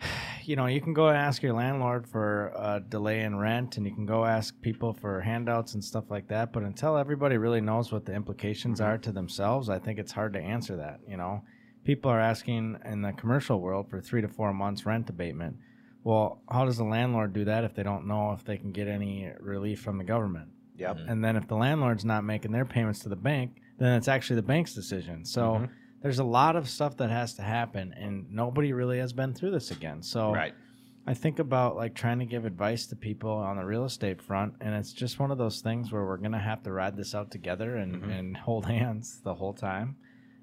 you 0.44 0.54
know, 0.54 0.66
you 0.66 0.80
can 0.80 0.94
go 0.94 1.08
ask 1.08 1.42
your 1.42 1.54
landlord 1.54 2.06
for 2.06 2.52
a 2.56 2.80
delay 2.88 3.22
in 3.22 3.36
rent, 3.36 3.76
and 3.76 3.84
you 3.84 3.92
can 3.92 4.06
go 4.06 4.24
ask 4.24 4.54
people 4.60 4.92
for 4.92 5.20
handouts 5.22 5.74
and 5.74 5.82
stuff 5.82 6.04
like 6.08 6.28
that. 6.28 6.52
But 6.52 6.62
until 6.62 6.96
everybody 6.96 7.36
really 7.36 7.60
knows 7.60 7.90
what 7.90 8.04
the 8.04 8.14
implications 8.14 8.78
Mhm. 8.80 8.84
are 8.86 8.98
to 8.98 9.10
themselves, 9.10 9.68
I 9.68 9.80
think 9.80 9.98
it's 9.98 10.12
hard 10.12 10.34
to 10.34 10.40
answer 10.40 10.76
that. 10.76 11.00
You 11.08 11.16
know, 11.16 11.42
people 11.84 12.10
are 12.10 12.20
asking 12.20 12.76
in 12.84 13.02
the 13.02 13.12
commercial 13.12 13.60
world 13.60 13.88
for 13.90 14.00
three 14.00 14.20
to 14.22 14.28
four 14.28 14.52
months 14.52 14.84
rent 14.86 15.08
abatement. 15.10 15.56
Well, 16.02 16.42
how 16.50 16.64
does 16.64 16.76
the 16.76 16.84
landlord 16.84 17.32
do 17.32 17.44
that 17.46 17.64
if 17.64 17.74
they 17.74 17.82
don't 17.82 18.06
know 18.06 18.32
if 18.32 18.44
they 18.44 18.56
can 18.58 18.72
get 18.72 18.88
any 18.88 19.30
relief 19.40 19.80
from 19.80 19.98
the 19.98 20.04
government? 20.04 20.48
Yep. 20.76 20.96
Mhm. 20.96 21.10
And 21.10 21.24
then 21.24 21.36
if 21.36 21.46
the 21.46 21.56
landlord's 21.56 22.04
not 22.04 22.24
making 22.24 22.52
their 22.52 22.64
payments 22.64 23.00
to 23.00 23.08
the 23.08 23.16
bank, 23.16 23.60
then 23.78 23.96
it's 23.96 24.08
actually 24.08 24.36
the 24.36 24.42
bank's 24.42 24.74
decision. 24.74 25.24
So 25.24 25.42
Mhm. 25.54 25.68
there's 26.02 26.18
a 26.18 26.24
lot 26.24 26.56
of 26.56 26.68
stuff 26.68 26.96
that 26.98 27.10
has 27.10 27.34
to 27.34 27.42
happen, 27.42 27.92
and 27.94 28.30
nobody 28.30 28.72
really 28.72 28.98
has 28.98 29.12
been 29.12 29.32
through 29.32 29.52
this 29.52 29.70
again. 29.70 30.02
So 30.02 30.32
Right. 30.34 30.54
I 31.06 31.14
think 31.14 31.38
about 31.38 31.76
like 31.76 31.94
trying 31.94 32.18
to 32.18 32.26
give 32.26 32.44
advice 32.44 32.86
to 32.88 32.96
people 32.96 33.30
on 33.30 33.56
the 33.56 33.64
real 33.64 33.84
estate 33.84 34.20
front, 34.22 34.54
and 34.60 34.74
it's 34.74 34.92
just 34.92 35.18
one 35.18 35.30
of 35.30 35.38
those 35.38 35.60
things 35.60 35.92
where 35.92 36.04
we're 36.04 36.16
gonna 36.18 36.38
have 36.38 36.62
to 36.64 36.72
ride 36.72 36.96
this 36.96 37.14
out 37.14 37.30
together 37.30 37.76
and, 37.76 38.02
Mhm. 38.02 38.10
and 38.10 38.36
hold 38.36 38.64
hands 38.66 39.20
the 39.22 39.34
whole 39.34 39.52
time. 39.54 39.96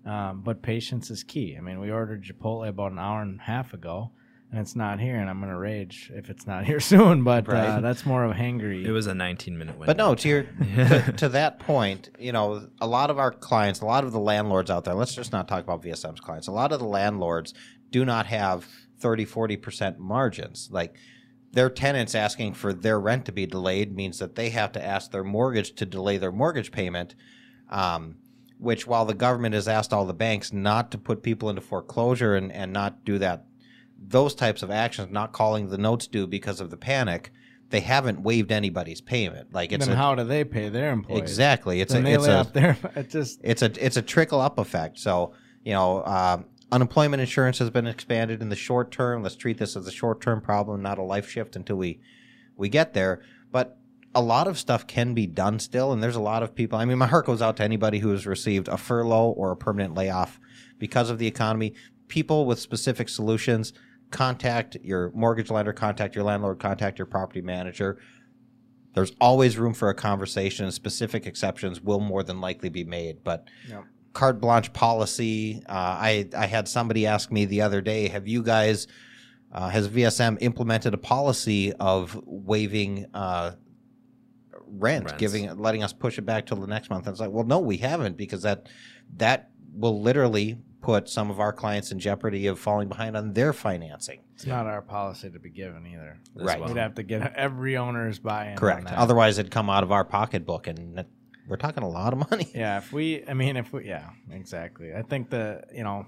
Um, 0.06 0.42
but 0.42 0.62
patience 0.62 1.12
is 1.12 1.24
key. 1.24 1.56
I 1.58 1.62
mean, 1.62 1.80
we 1.80 1.92
ordered 1.92 2.24
Chipotle 2.24 2.68
about 2.68 2.92
an 2.92 3.00
hour 3.00 3.22
and 3.22 3.40
a 3.40 3.44
half 3.44 3.74
ago, 3.74 4.12
and 4.52 4.60
it's 4.60 4.76
not 4.76 5.00
here, 5.00 5.16
and 5.20 5.30
I'm 5.30 5.40
gonna 5.40 5.58
rage 5.58 6.12
if 6.14 6.30
it's 6.30 6.48
not 6.48 6.66
here 6.70 6.80
soon. 6.80 7.24
But 7.24 7.48
uh, 7.48 7.52
Right. 7.52 7.82
that's 7.82 8.06
more 8.06 8.24
of 8.24 8.36
hangry. 8.36 8.84
It 8.84 8.92
was 8.92 9.06
a 9.08 9.14
19 9.14 9.58
minute 9.58 9.74
window. 9.78 9.86
But 9.86 9.98
no, 9.98 10.16
to 10.16 10.28
your 10.28 10.44
to, 10.76 11.12
to 11.18 11.30
that 11.30 11.60
point, 11.60 12.10
you 12.18 12.32
know, 12.32 12.68
a 12.82 12.88
lot 12.88 13.10
of 13.12 13.20
our 13.20 13.32
clients, 13.32 13.82
a 13.82 13.86
lot 13.86 14.04
of 14.04 14.12
the 14.12 14.20
landlords 14.20 14.72
out 14.72 14.86
there, 14.86 14.96
let's 14.96 15.14
just 15.14 15.32
not 15.32 15.48
talk 15.48 15.64
about 15.64 15.84
VSM's 15.84 16.20
clients. 16.20 16.48
A 16.48 16.52
lot 16.52 16.72
of 16.72 16.80
the 16.80 16.86
landlords 16.88 17.54
do 17.92 18.04
not 18.04 18.26
have 18.26 18.66
30, 19.00 19.26
40% 19.26 19.98
margins. 20.00 20.70
Like 20.72 20.96
their 21.52 21.70
tenants 21.70 22.16
asking 22.16 22.54
for 22.54 22.74
their 22.74 23.00
rent 23.00 23.26
to 23.26 23.32
be 23.32 23.46
delayed 23.46 23.96
means 23.96 24.18
that 24.20 24.36
they 24.36 24.50
have 24.50 24.72
to 24.72 24.84
ask 24.84 25.12
their 25.12 25.24
mortgage 25.24 25.74
to 25.76 25.86
delay 25.86 26.18
their 26.18 26.32
mortgage 26.32 26.72
payment. 26.72 27.14
Um, 27.70 28.16
which, 28.62 28.86
while 28.86 29.06
the 29.06 29.16
government 29.16 29.56
has 29.56 29.68
asked 29.68 29.92
all 29.92 30.06
the 30.06 30.14
banks 30.14 30.54
not 30.54 30.92
to 30.92 30.98
put 30.98 31.24
people 31.24 31.50
into 31.50 31.62
foreclosure 31.62 32.36
and, 32.36 32.52
and 32.52 32.72
not 32.72 33.04
do 33.04 33.18
that, 33.18 33.44
those 33.98 34.36
types 34.36 34.62
of 34.62 34.70
actions, 34.70 35.12
not 35.12 35.34
calling 35.34 35.70
the 35.70 35.80
notes 35.80 36.06
due 36.06 36.28
because 36.28 36.62
of 36.62 36.70
the 36.70 36.78
panic, 36.78 37.32
they 37.72 37.80
haven't 37.80 38.22
waived 38.22 38.52
anybody's 38.52 39.02
payment. 39.02 39.52
Like 39.52 39.72
it's 39.72 39.88
then 39.88 39.96
a, 39.96 39.98
how 39.98 40.14
do 40.14 40.24
they 40.24 40.44
pay 40.44 40.70
their 40.70 40.92
employees? 40.92 41.22
exactly 41.22 41.82
it's 41.82 41.94
Then 41.94 42.06
a 42.06 42.10
it's 42.12 42.28
a 42.28 42.48
their. 42.54 42.78
It 42.96 43.10
just 43.10 43.40
it's 43.44 43.64
a 43.64 43.72
it's 43.84 43.98
a 43.98 44.02
trickle 44.02 44.40
up 44.40 44.60
effect. 44.60 45.00
So 45.00 45.34
you 45.64 45.74
know, 45.74 46.06
um, 46.06 46.46
unemployment 46.72 47.20
insurance 47.20 47.58
has 47.60 47.72
been 47.72 47.88
expanded 47.88 48.42
in 48.44 48.50
the 48.50 48.56
short 48.56 48.92
term. 48.92 49.24
Let's 49.24 49.36
treat 49.36 49.58
this 49.58 49.76
as 49.76 49.88
a 49.88 49.92
short 49.92 50.22
term 50.22 50.40
problem, 50.40 50.84
not 50.84 51.00
a 51.00 51.04
life 51.04 51.28
shift 51.28 51.56
until 51.56 51.78
we 51.78 52.00
we 52.58 52.70
get 52.70 52.94
there. 52.94 53.24
But 53.52 53.78
a 54.14 54.22
lot 54.22 54.48
of 54.48 54.58
stuff 54.58 54.88
can 54.88 55.14
be 55.14 55.28
done 55.28 55.60
still, 55.60 55.92
and 55.94 56.02
there's 56.04 56.16
a 56.16 56.22
lot 56.22 56.44
of 56.44 56.54
people. 56.54 56.78
I 56.78 56.86
mean, 56.86 56.98
my 56.98 57.08
heart 57.08 57.26
goes 57.26 57.42
out 57.42 57.58
to 57.58 57.64
anybody 57.64 58.00
who 58.00 58.10
has 58.10 58.28
received 58.28 58.68
a 58.68 58.78
furlough 58.78 59.30
or 59.30 59.52
a 59.52 59.56
permanent 59.56 59.96
layoff 59.96 60.40
because 60.78 61.10
of 61.10 61.18
the 61.18 61.28
economy. 61.28 61.74
People 62.08 62.46
with 62.46 62.60
specific 62.60 63.10
solutions. 63.10 63.74
Contact 64.10 64.76
your 64.84 65.10
mortgage 65.16 65.50
lender, 65.50 65.72
contact 65.72 66.16
your 66.16 66.26
landlord, 66.26 66.60
contact 66.60 67.00
your 67.00 67.06
property 67.06 67.42
manager 67.42 67.98
there's 68.94 69.14
always 69.22 69.58
room 69.58 69.74
for 69.74 69.90
a 69.90 69.94
conversation. 69.96 70.72
Specific 70.72 71.26
exceptions 71.26 71.82
will 71.82 72.00
more 72.00 72.24
than 72.24 72.42
likely 72.42 72.70
be 72.70 72.84
made, 72.84 73.24
but 73.24 73.48
Yep. 73.70 73.86
carte 74.14 74.42
blanche 74.42 74.74
policy. 74.74 75.64
Uh, 75.68 75.72
I 75.72 76.28
I 76.38 76.46
had 76.48 76.68
somebody 76.68 77.08
ask 77.08 77.32
me 77.32 77.46
the 77.46 77.62
other 77.62 77.82
day, 77.82 78.10
have 78.10 78.28
you 78.28 78.44
guys 78.44 78.88
uh, 79.54 79.70
has 79.70 79.88
VSM 79.88 80.38
implemented 80.42 80.94
a 80.94 80.98
policy 80.98 81.74
of 81.74 82.20
waiving 82.26 83.06
uh, 83.14 83.52
rent, 84.72 85.06
Rents. 85.06 85.20
giving 85.20 85.58
letting 85.58 85.84
us 85.84 85.94
push 85.94 86.18
it 86.18 86.22
back 86.26 86.46
till 86.46 86.58
the 86.58 86.68
next 86.68 86.90
month? 86.90 87.06
And 87.08 87.14
it's 87.14 87.20
like, 87.20 87.32
well, 87.32 87.46
no, 87.46 87.60
we 87.60 87.78
haven't 87.78 88.18
because 88.18 88.42
that 88.44 88.68
that 89.18 89.50
will 89.74 90.02
literally 90.02 90.58
put 90.82 91.08
some 91.08 91.30
of 91.30 91.40
our 91.40 91.54
clients 91.54 91.92
in 91.92 92.00
jeopardy 92.00 92.48
of 92.48 92.58
falling 92.60 92.88
behind 92.90 93.16
on 93.16 93.34
their 93.34 93.54
financing. 93.54 94.20
it's 94.34 94.48
not 94.48 94.66
our 94.66 94.82
policy 94.82 95.30
to 95.30 95.40
be 95.40 95.50
given 95.52 95.86
either. 95.86 96.18
Right. 96.34 96.60
well. 96.60 96.70
We'd 96.70 96.78
have 96.80 96.96
to 96.96 97.04
get 97.04 97.34
every 97.36 97.78
owner's 97.78 98.18
buy-in. 98.18 98.54
on 98.54 98.58
Correct. 98.58 98.86
that. 98.86 98.98
Otherwise, 98.98 99.38
it'd 99.38 99.52
come 99.52 99.70
out 99.70 99.84
of 99.84 99.92
our 99.92 100.04
pocketbook, 100.04 100.66
and 100.66 101.06
we're 101.48 101.58
talking 101.58 101.84
a 101.84 101.88
lot 101.90 102.14
of 102.14 102.30
money. 102.32 102.50
Yeah, 102.56 102.78
if 102.80 102.92
we, 102.92 103.24
I 103.28 103.34
mean, 103.36 103.58
if 103.58 103.72
we, 103.72 103.86
yeah, 103.88 104.10
exactly. 104.32 104.92
I 104.96 105.04
think 105.04 105.30
the, 105.30 105.62
you 105.72 105.84
know, 105.84 106.08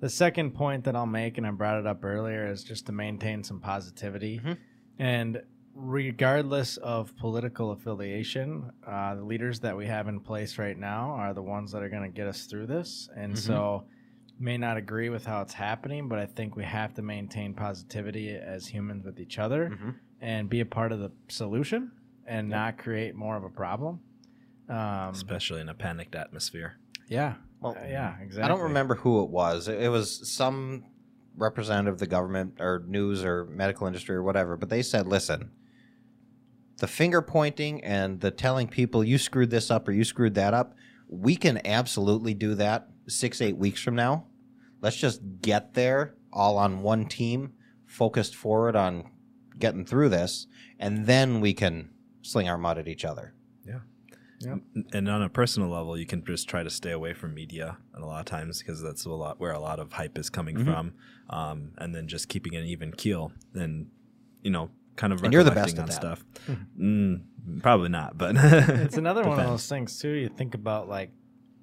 the 0.00 0.10
second 0.10 0.50
point 0.54 0.84
that 0.84 0.94
I'll 0.94 1.06
make, 1.06 1.38
and 1.38 1.46
I 1.46 1.50
brought 1.50 1.78
it 1.78 1.86
up 1.86 2.04
earlier, 2.04 2.46
is 2.46 2.62
just 2.64 2.84
to 2.86 2.92
maintain 2.92 3.42
some 3.44 3.60
positivity. 3.60 4.40
Mhm. 4.44 4.58
And 4.98 5.42
regardless 5.74 6.76
of 6.78 7.16
political 7.16 7.72
affiliation, 7.72 8.70
uh, 8.86 9.14
the 9.14 9.22
leaders 9.24 9.60
that 9.60 9.76
we 9.76 9.86
have 9.86 10.08
in 10.08 10.20
place 10.20 10.58
right 10.58 10.78
now 10.78 11.10
are 11.10 11.32
the 11.34 11.42
ones 11.42 11.72
that 11.72 11.82
are 11.82 11.88
going 11.88 12.02
to 12.02 12.08
get 12.14 12.26
us 12.26 12.46
through 12.46 12.66
this. 12.66 13.08
And 13.16 13.34
Mhm. 13.34 13.38
so, 13.38 13.84
may 14.38 14.56
not 14.58 14.76
agree 14.76 15.08
with 15.08 15.24
how 15.24 15.40
it's 15.42 15.52
happening, 15.52 16.08
but 16.08 16.18
I 16.18 16.26
think 16.26 16.56
we 16.56 16.64
have 16.64 16.94
to 16.94 17.02
maintain 17.02 17.54
positivity 17.54 18.30
as 18.34 18.66
humans 18.66 19.04
with 19.04 19.20
each 19.20 19.38
other 19.38 19.70
Mhm. 19.70 19.94
and 20.20 20.48
be 20.50 20.60
a 20.60 20.66
part 20.66 20.90
of 20.90 20.98
the 20.98 21.12
solution 21.28 21.92
and 22.26 22.48
Yep. 22.48 22.56
not 22.56 22.78
create 22.78 23.14
more 23.14 23.36
of 23.36 23.44
a 23.44 23.50
problem. 23.50 24.00
Um, 24.68 25.10
especially 25.10 25.60
in 25.60 25.68
a 25.68 25.74
panicked 25.74 26.14
atmosphere. 26.14 26.78
yeah. 27.08 27.34
Well, 27.60 27.76
Uh, 27.78 27.84
yeah, 27.86 28.18
exactly. 28.20 28.42
I 28.42 28.48
don't 28.48 28.62
remember 28.62 28.96
who 28.96 29.22
it 29.22 29.30
was. 29.30 29.68
It 29.68 29.80
it 29.80 29.88
was 29.88 30.28
some 30.28 30.84
representative 31.36 31.94
of 31.94 32.00
the 32.00 32.06
government 32.06 32.54
or 32.60 32.82
news 32.86 33.22
or 33.24 33.44
medical 33.46 33.86
industry 33.86 34.16
or 34.16 34.22
whatever, 34.22 34.56
but 34.56 34.68
they 34.70 34.82
said, 34.82 35.06
listen, 35.06 35.50
the 36.82 36.88
finger 36.88 37.22
pointing 37.22 37.80
and 37.84 38.18
the 38.20 38.32
telling 38.32 38.66
people 38.66 39.04
you 39.04 39.16
screwed 39.16 39.50
this 39.50 39.70
up 39.70 39.86
or 39.86 39.92
you 39.92 40.02
screwed 40.02 40.34
that 40.34 40.52
up, 40.52 40.74
we 41.08 41.36
can 41.36 41.64
absolutely 41.64 42.34
do 42.34 42.56
that 42.56 42.88
six, 43.06 43.40
eight 43.40 43.56
weeks 43.56 43.80
from 43.80 43.94
now. 43.94 44.26
Let's 44.80 44.96
just 44.96 45.20
get 45.40 45.74
there 45.74 46.16
all 46.32 46.58
on 46.58 46.82
one 46.82 47.06
team, 47.06 47.52
focused 47.86 48.34
forward 48.34 48.74
on 48.74 49.08
getting 49.60 49.84
through 49.86 50.08
this, 50.08 50.48
and 50.80 51.06
then 51.06 51.40
we 51.40 51.54
can 51.54 51.90
sling 52.22 52.48
our 52.48 52.58
mud 52.58 52.78
at 52.78 52.88
each 52.88 53.04
other. 53.04 53.32
Yeah. 53.64 53.78
Yep. 54.40 54.58
And 54.92 55.08
on 55.08 55.22
a 55.22 55.28
personal 55.28 55.68
level, 55.68 55.96
you 55.96 56.04
can 56.04 56.24
just 56.24 56.48
try 56.48 56.64
to 56.64 56.70
stay 56.70 56.90
away 56.90 57.14
from 57.14 57.32
media, 57.32 57.76
and 57.94 58.02
a 58.02 58.06
lot 58.08 58.18
of 58.18 58.26
times 58.26 58.58
because 58.58 58.82
that's 58.82 59.04
a 59.04 59.10
lot 59.12 59.38
where 59.38 59.52
a 59.52 59.60
lot 59.60 59.78
of 59.78 59.92
hype 59.92 60.18
is 60.18 60.28
coming 60.30 60.56
Mhm. 60.56 60.64
from, 60.64 60.94
um, 61.30 61.74
and 61.78 61.94
then 61.94 62.08
just 62.08 62.28
keeping 62.28 62.56
an 62.56 62.64
even 62.64 62.90
keel, 62.90 63.30
and 63.54 63.86
you 64.42 64.50
know, 64.50 64.72
kind 64.96 65.12
of 65.12 65.22
And 65.22 65.32
you're 65.32 65.42
the 65.44 65.50
recollecting 65.50 65.76
best 65.76 65.98
at 65.98 66.04
on 66.04 66.12
that. 66.12 66.18
stuff. 66.18 66.58
mm, 66.80 67.62
probably 67.62 67.88
not, 67.88 68.16
but 68.18 68.36
It's 68.36 68.96
another 68.98 69.24
one 69.26 69.38
of 69.38 69.44
those 69.46 69.66
things 69.68 69.98
too. 69.98 70.10
You 70.10 70.28
think 70.28 70.54
about 70.54 70.88
like 70.88 71.10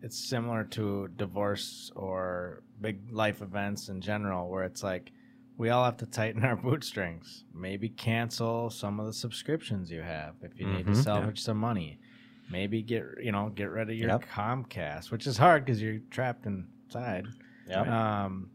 it's 0.01 0.17
similar 0.17 0.63
to 0.63 1.09
divorce 1.15 1.91
or 1.95 2.63
big 2.79 3.11
life 3.11 3.41
events 3.41 3.89
in 3.89 3.99
general, 4.01 4.49
where 4.49 4.63
it's 4.63 4.81
like 4.83 5.11
we 5.57 5.69
all 5.69 5.83
have 5.83 5.97
to 5.97 6.05
tighten 6.05 6.43
our 6.45 6.55
bootstrings. 6.67 7.43
Maybe 7.53 7.89
cancel 7.89 8.69
some 8.69 8.99
of 8.99 9.05
the 9.07 9.13
subscriptions 9.13 9.91
you 9.91 10.01
have 10.01 10.35
if 10.41 10.57
you 10.59 10.67
need 10.67 10.85
to 10.85 10.93
Mhm. 10.93 11.03
salvage 11.03 11.41
some 11.41 11.57
money. 11.57 11.99
maybe 12.51 12.81
get 12.81 13.03
you 13.21 13.31
know 13.31 13.49
get 13.49 13.69
rid 13.69 13.89
of 13.91 13.95
your 13.95 14.09
Yep. 14.09 14.25
Comcast, 14.33 15.11
which 15.11 15.27
is 15.27 15.37
hard 15.37 15.63
because 15.65 15.79
you're 15.81 15.99
trapped 16.09 16.45
inside. 16.47 17.27
Yeah. 17.67 18.23
Um, 18.25 18.49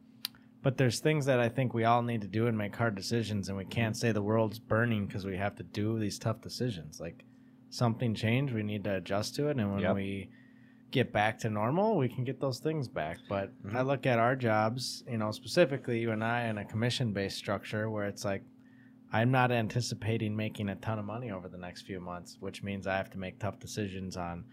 but 0.65 0.79
there's 0.79 0.99
things 0.99 1.27
that 1.27 1.39
I 1.39 1.51
think 1.51 1.75
we 1.75 1.85
all 1.85 2.03
need 2.03 2.23
to 2.23 2.27
do 2.27 2.47
and 2.47 2.57
make 2.57 2.75
hard 2.75 2.95
decisions, 2.95 3.51
and 3.51 3.59
we 3.59 3.67
can't 3.67 3.95
say 3.95 4.13
the 4.13 4.23
world's 4.23 4.59
burning 4.59 5.07
because 5.07 5.27
we 5.27 5.37
have 5.37 5.55
to 5.57 5.63
do 5.63 5.99
these 5.99 6.19
tough 6.19 6.41
decisions. 6.41 6.99
Like 6.99 7.23
something 7.69 8.15
changed, 8.15 8.55
we 8.55 8.63
need 8.63 8.83
to 8.85 8.95
adjust 8.97 9.35
to 9.37 9.49
it, 9.49 9.59
and 9.59 9.71
when 9.71 9.83
Yep. 9.83 9.95
we 9.95 10.31
get 10.91 11.13
back 11.13 11.39
to 11.41 11.51
normal, 11.51 11.99
we 11.99 12.09
can 12.09 12.25
get 12.25 12.41
those 12.41 12.61
things 12.61 12.89
back. 12.89 13.19
But 13.29 13.53
I 13.69 13.83
Mhm. 13.83 13.87
look 13.87 14.07
at 14.07 14.19
our 14.19 14.35
jobs, 14.35 15.05
you 15.07 15.19
know, 15.19 15.33
specifically 15.33 16.01
you 16.01 16.13
and 16.13 16.25
I 16.25 16.47
in 16.47 16.57
a 16.57 16.65
commission-based 16.65 17.37
structure 17.37 17.91
where 17.91 18.07
it's 18.07 18.25
like 18.25 18.43
I'm 19.13 19.31
not 19.31 19.53
anticipating 19.53 20.35
making 20.35 20.71
a 20.71 20.77
ton 20.77 20.99
of 20.99 21.05
money 21.05 21.31
over 21.31 21.49
the 21.49 21.59
next 21.59 21.83
few 21.83 22.01
months, 22.01 22.39
which 22.41 22.63
means 22.65 22.87
I 22.87 22.97
have 22.97 23.11
to 23.11 23.19
make 23.19 23.39
tough 23.39 23.61
decisions 23.61 24.17
on 24.17 24.47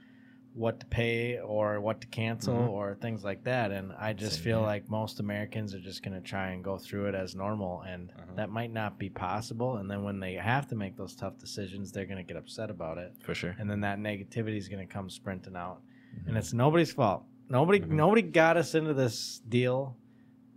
what 0.54 0.80
to 0.82 0.86
pay 0.88 1.40
or 1.40 1.80
what 1.80 2.02
to 2.02 2.08
cancel 2.08 2.54
Mhm. 2.56 2.70
or 2.70 2.96
things 2.96 3.24
like 3.24 3.44
that. 3.46 3.72
And 3.72 3.94
I 3.94 4.12
just 4.12 4.36
Same 4.36 4.44
feel 4.44 4.58
here. 4.60 4.68
like 4.68 4.90
most 4.90 5.20
Americans 5.22 5.74
are 5.74 5.80
just 5.80 6.04
going 6.04 6.14
to 6.14 6.20
try 6.22 6.50
and 6.52 6.62
go 6.62 6.78
through 6.78 7.06
it 7.08 7.16
as 7.16 7.36
normal, 7.36 7.82
and 7.84 8.10
Mhm. 8.10 8.36
that 8.36 8.50
might 8.50 8.72
not 8.74 9.00
be 9.00 9.10
possible. 9.10 9.78
And 9.78 9.90
then 9.90 10.04
when 10.04 10.20
they 10.20 10.34
have 10.34 10.68
to 10.68 10.76
make 10.76 10.98
those 10.98 11.16
tough 11.16 11.38
decisions, 11.38 11.92
they're 11.94 12.06
going 12.06 12.18
to 12.18 12.24
get 12.24 12.36
upset 12.36 12.70
about 12.70 12.98
it, 12.98 13.14
For 13.22 13.34
sure. 13.34 13.56
and 13.60 13.70
then 13.72 13.80
that 13.82 13.98
negativity 14.00 14.58
is 14.58 14.68
going 14.68 14.86
to 14.86 14.94
come 14.94 15.10
sprinting 15.10 15.56
out. 15.56 15.82
Mhm. 16.16 16.28
And 16.28 16.38
it's 16.38 16.52
nobody's 16.54 16.92
fault. 16.92 17.24
Nobody, 17.48 17.80
Mhm. 17.80 17.92
nobody 17.92 18.22
got 18.22 18.58
us 18.58 18.76
into 18.76 18.94
this 18.94 19.40
deal. 19.48 19.96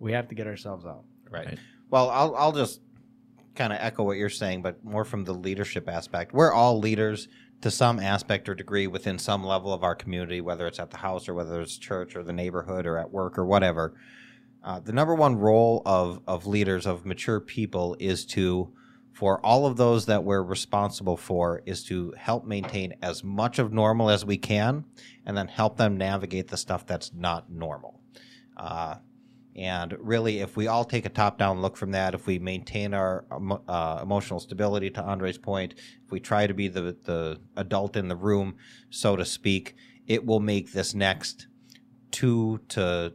We 0.00 0.10
have 0.12 0.26
to 0.28 0.34
get 0.34 0.46
ourselves 0.48 0.84
out. 0.86 1.04
Right. 1.30 1.46
Right. 1.46 1.58
Well, 1.90 2.10
I'll 2.10 2.34
I'll 2.34 2.52
just 2.52 2.80
kind 3.54 3.72
of 3.72 3.78
echo 3.80 4.02
what 4.02 4.16
you're 4.16 4.28
saying, 4.28 4.62
but 4.62 4.84
more 4.84 5.04
from 5.04 5.22
the 5.22 5.32
leadership 5.32 5.88
aspect. 5.88 6.32
We're 6.32 6.52
all 6.52 6.80
leaders 6.80 7.28
to 7.64 7.71
some 7.71 7.99
aspect 7.99 8.47
or 8.47 8.54
degree 8.54 8.87
within 8.87 9.18
some 9.18 9.42
level 9.42 9.73
of 9.73 9.83
our 9.83 9.94
community, 9.94 10.42
whether 10.42 10.66
it's 10.66 10.78
at 10.78 10.90
the 10.90 10.99
house 10.99 11.30
or 11.30 11.33
whether 11.33 11.62
it's 11.62 11.78
church 11.78 12.14
or 12.14 12.23
the 12.23 12.30
neighborhood 12.30 12.85
or 12.85 12.99
at 12.99 13.11
work 13.11 13.38
or 13.38 13.47
whatever. 13.47 13.94
Uh, 14.62 14.80
the 14.80 14.92
number 14.92 15.14
one 15.14 15.35
role 15.35 15.80
of 15.87 16.21
of 16.26 16.47
leaders 16.47 16.85
of 16.85 17.06
mature 17.06 17.40
people 17.40 17.97
is 17.99 18.26
to 18.26 18.71
for 19.14 19.40
all 19.40 19.64
of 19.64 19.78
those 19.78 20.04
that 20.04 20.23
we're 20.23 20.42
responsible 20.42 21.16
for 21.16 21.62
is 21.64 21.83
to 21.85 22.12
help 22.18 22.44
maintain 22.44 22.92
as 23.00 23.25
much 23.25 23.59
of 23.59 23.73
normal 23.73 24.11
as 24.11 24.26
we 24.26 24.37
can 24.37 24.85
and 25.25 25.35
then 25.35 25.49
help 25.49 25.78
them 25.78 25.97
navigate 25.97 26.49
the 26.49 26.59
stuff 26.59 26.85
that's 26.87 27.14
not 27.14 27.50
normal 27.50 27.99
uh, 28.59 28.97
and 29.56 29.94
really, 30.00 30.40
if 30.40 30.56
we 30.56 30.66
all 30.66 30.84
take 30.84 31.06
a 31.06 31.08
top 31.08 31.38
down 31.38 31.61
look 31.62 31.76
from 31.76 31.92
that, 31.92 32.14
if 32.14 32.26
we 32.26 32.38
maintain 32.40 32.92
our 32.92 33.25
uh, 33.68 34.00
emotional 34.02 34.40
stability, 34.40 34.90
to 34.90 35.02
Andre's 35.02 35.38
point, 35.38 35.75
if 36.04 36.11
we 36.11 36.18
try 36.18 36.46
to 36.46 36.54
be 36.54 36.66
the, 36.66 36.96
the 37.04 37.40
adult 37.56 37.96
in 37.96 38.08
the 38.08 38.16
room, 38.16 38.56
so 38.90 39.14
to 39.14 39.25
speak, 39.25 39.76
it 40.08 40.26
will 40.26 40.40
make 40.40 40.73
this 40.73 40.92
next 40.92 41.46
two 42.11 42.61
to 42.70 43.12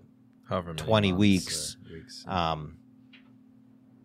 However 0.48 0.74
20 0.74 1.14
weeks. 1.14 1.78
weeks. 1.92 2.26
um, 2.28 2.78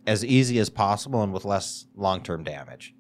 as 0.07 0.25
easy 0.25 0.59
as 0.59 0.69
possible 0.69 1.23
and 1.23 1.33
with 1.33 1.45
less 1.45 1.87
long 1.95 2.23
term 2.23 2.45
damage. 2.45 2.95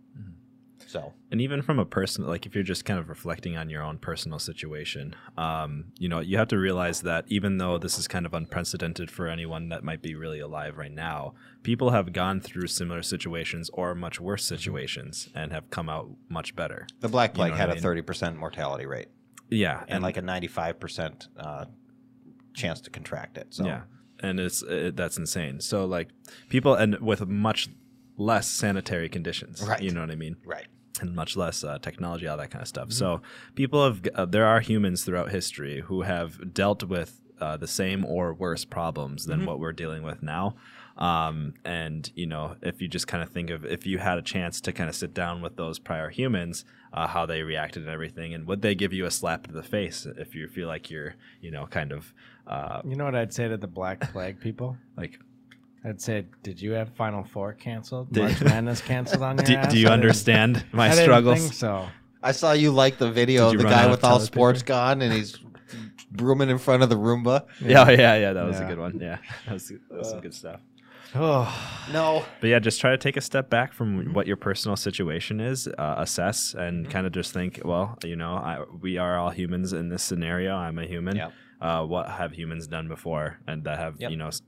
So, 0.94 1.12
and 1.32 1.40
even 1.40 1.60
from 1.60 1.80
a 1.80 1.84
personal 1.84 2.30
like 2.30 2.46
if 2.46 2.54
you're 2.54 2.62
just 2.62 2.84
kind 2.84 3.00
of 3.00 3.08
reflecting 3.08 3.56
on 3.56 3.68
your 3.68 3.82
own 3.82 3.98
personal 3.98 4.38
situation 4.38 5.16
um, 5.36 5.86
you 5.98 6.08
know 6.08 6.20
you 6.20 6.38
have 6.38 6.46
to 6.48 6.56
realize 6.56 7.00
that 7.02 7.24
even 7.26 7.58
though 7.58 7.78
this 7.78 7.98
is 7.98 8.06
kind 8.06 8.24
of 8.26 8.32
unprecedented 8.32 9.10
for 9.10 9.26
anyone 9.26 9.70
that 9.70 9.82
might 9.82 10.02
be 10.02 10.14
really 10.14 10.38
alive 10.38 10.76
right 10.78 10.92
now 10.92 11.34
people 11.64 11.90
have 11.90 12.12
gone 12.12 12.40
through 12.40 12.68
similar 12.68 13.02
situations 13.02 13.68
or 13.72 13.92
much 13.96 14.20
worse 14.20 14.44
situations 14.44 15.28
and 15.34 15.50
have 15.50 15.68
come 15.68 15.88
out 15.88 16.06
much 16.28 16.54
better 16.54 16.86
the 17.00 17.08
Black 17.08 17.30
You 17.32 17.38
Plague 17.38 17.50
know 17.50 17.56
had 17.56 17.70
I 17.70 17.72
a 17.72 17.74
mean? 17.74 17.82
30% 18.04 18.36
mortality 18.36 18.86
rate 18.86 19.08
yeah 19.50 19.82
and, 19.88 20.00
like 20.00 20.16
a 20.16 20.22
95% 20.22 21.26
uh, 21.36 21.64
chance 22.54 22.80
to 22.82 22.90
contract 22.90 23.36
it. 23.36 23.48
So, 23.50 23.64
yeah 23.66 23.80
and 24.20 24.38
it's 24.38 24.62
it, 24.62 24.94
that's 24.94 25.18
insane 25.18 25.60
so 25.60 25.86
like 25.86 26.10
people 26.48 26.74
and 26.76 27.00
with 27.00 27.26
much 27.26 27.68
less 28.16 28.46
sanitary 28.48 29.08
conditions 29.08 29.60
Right. 29.60 29.82
you 29.82 29.90
know 29.90 30.02
what 30.02 30.12
i 30.12 30.14
mean 30.14 30.36
right. 30.46 30.66
And 31.06 31.14
much 31.16 31.36
less 31.36 31.62
uh, 31.64 31.78
technology, 31.78 32.26
all 32.26 32.36
that 32.36 32.50
kind 32.50 32.62
of 32.62 32.68
stuff. 32.68 32.92
So 32.92 33.20
people 33.54 33.84
have 33.84 33.98
uh, 34.14 34.24
there 34.24 34.46
are 34.46 34.60
humans 34.60 35.04
throughout 35.04 35.30
history 35.30 35.80
who 35.88 36.02
have 36.02 36.52
dealt 36.54 36.82
with 36.84 37.20
uh, 37.40 37.56
the 37.56 37.66
same 37.66 38.04
or 38.04 38.32
worse 38.32 38.64
problems 38.64 39.26
than 39.26 39.40
Mhm. 39.40 39.46
what 39.46 39.58
we're 39.58 39.72
dealing 39.72 40.02
with 40.02 40.22
now. 40.22 40.54
Um, 40.96 41.54
and 41.64 42.10
you 42.14 42.26
know, 42.26 42.56
if 42.62 42.80
you 42.80 42.86
just 42.88 43.08
kind 43.08 43.22
of 43.22 43.30
think 43.30 43.50
of 43.50 43.64
if 43.64 43.84
you 43.86 43.98
had 43.98 44.16
a 44.18 44.22
chance 44.22 44.60
to 44.60 44.72
kind 44.72 44.88
of 44.88 44.94
sit 44.94 45.12
down 45.12 45.42
with 45.42 45.56
those 45.56 45.78
prior 45.80 46.08
humans, 46.10 46.64
uh, 46.92 47.08
how 47.08 47.26
they 47.26 47.42
reacted 47.42 47.82
and 47.82 47.90
everything, 47.90 48.32
and 48.34 48.46
would 48.46 48.62
they 48.62 48.74
give 48.76 48.92
you 48.92 49.04
a 49.04 49.10
slap 49.10 49.46
to 49.48 49.52
the 49.52 49.62
face 49.64 50.06
if 50.16 50.34
you 50.36 50.46
feel 50.46 50.68
like 50.68 50.90
you're, 50.92 51.16
you 51.40 51.50
know, 51.50 51.66
kind 51.66 51.90
of 51.92 52.14
uh, 52.46 52.80
You 52.84 52.94
know 52.94 53.04
what 53.04 53.16
I'd 53.16 53.32
say 53.34 53.48
to 53.48 53.56
the 53.56 53.66
Black 53.66 54.12
Plague 54.12 54.38
people? 54.40 54.76
like, 54.96 55.18
I'd 55.84 56.00
say, 56.00 56.24
did 56.42 56.60
you 56.60 56.72
have 56.72 56.88
Final 56.94 57.24
Four 57.24 57.52
canceled? 57.52 58.12
Did- 58.12 58.22
March 58.22 58.40
Madness 58.42 58.80
canceled 58.80 59.22
on 59.22 59.36
your 59.38 59.44
do, 59.46 59.54
ass? 59.56 59.72
do 59.72 59.78
you 59.78 59.88
I 59.88 59.92
understand 59.92 60.64
my 60.72 60.86
I 60.86 60.90
didn't 60.90 61.04
struggles? 61.04 61.40
think 61.40 61.52
so. 61.52 61.86
I 62.22 62.32
saw 62.32 62.52
you 62.52 62.70
like 62.70 62.96
the 62.98 63.10
video 63.10 63.50
Did 63.50 63.60
of 63.60 63.66
the 63.66 63.68
guy 63.74 63.86
with 63.90 64.02
all 64.02 64.18
sports 64.20 64.62
paper? 64.62 64.68
gone 64.68 65.02
and 65.02 65.12
he's 65.12 65.38
brooming 66.10 66.48
in 66.48 66.56
front 66.58 66.82
of 66.82 66.88
the 66.88 66.96
Roomba. 66.96 67.44
Yeah, 67.60 67.90
yeah, 67.90 68.16
yeah. 68.16 68.32
That 68.32 68.46
was 68.46 68.58
a 68.60 68.64
good 68.64 68.78
one. 68.78 68.98
Yeah, 68.98 69.18
that 69.46 69.52
was, 69.52 69.68
that 69.68 69.80
was 69.90 70.08
some 70.08 70.18
Uh, 70.18 70.20
good 70.22 70.34
stuff. 70.34 70.60
Oh, 71.16 71.84
No. 71.92 72.24
But 72.40 72.48
yeah, 72.48 72.58
just 72.58 72.80
try 72.80 72.90
to 72.90 72.98
take 72.98 73.16
a 73.16 73.20
step 73.20 73.48
back 73.50 73.72
from 73.72 74.14
what 74.14 74.26
your 74.26 74.36
personal 74.36 74.76
situation 74.76 75.38
is, 75.38 75.68
uh, 75.68 75.94
assess, 75.98 76.54
and 76.54 76.90
kind 76.90 77.06
of 77.06 77.12
just 77.12 77.32
think, 77.32 77.60
well, 77.64 77.98
you 78.04 78.16
know, 78.16 78.32
I, 78.34 78.64
we 78.80 78.96
are 78.98 79.16
all 79.18 79.30
humans 79.30 79.72
in 79.72 79.90
this 79.90 80.02
scenario. 80.02 80.54
I'm 80.56 80.78
a 80.78 80.86
human. 80.86 81.16
Yep. 81.16 81.32
Uh, 81.60 81.84
what 81.84 82.08
have 82.08 82.32
humans 82.32 82.66
done 82.66 82.88
before 82.88 83.38
and 83.46 83.62
that 83.64 83.78
have, 83.78 83.94
Yep. 84.00 84.10
you 84.10 84.16
know, 84.16 84.26
s- 84.28 84.42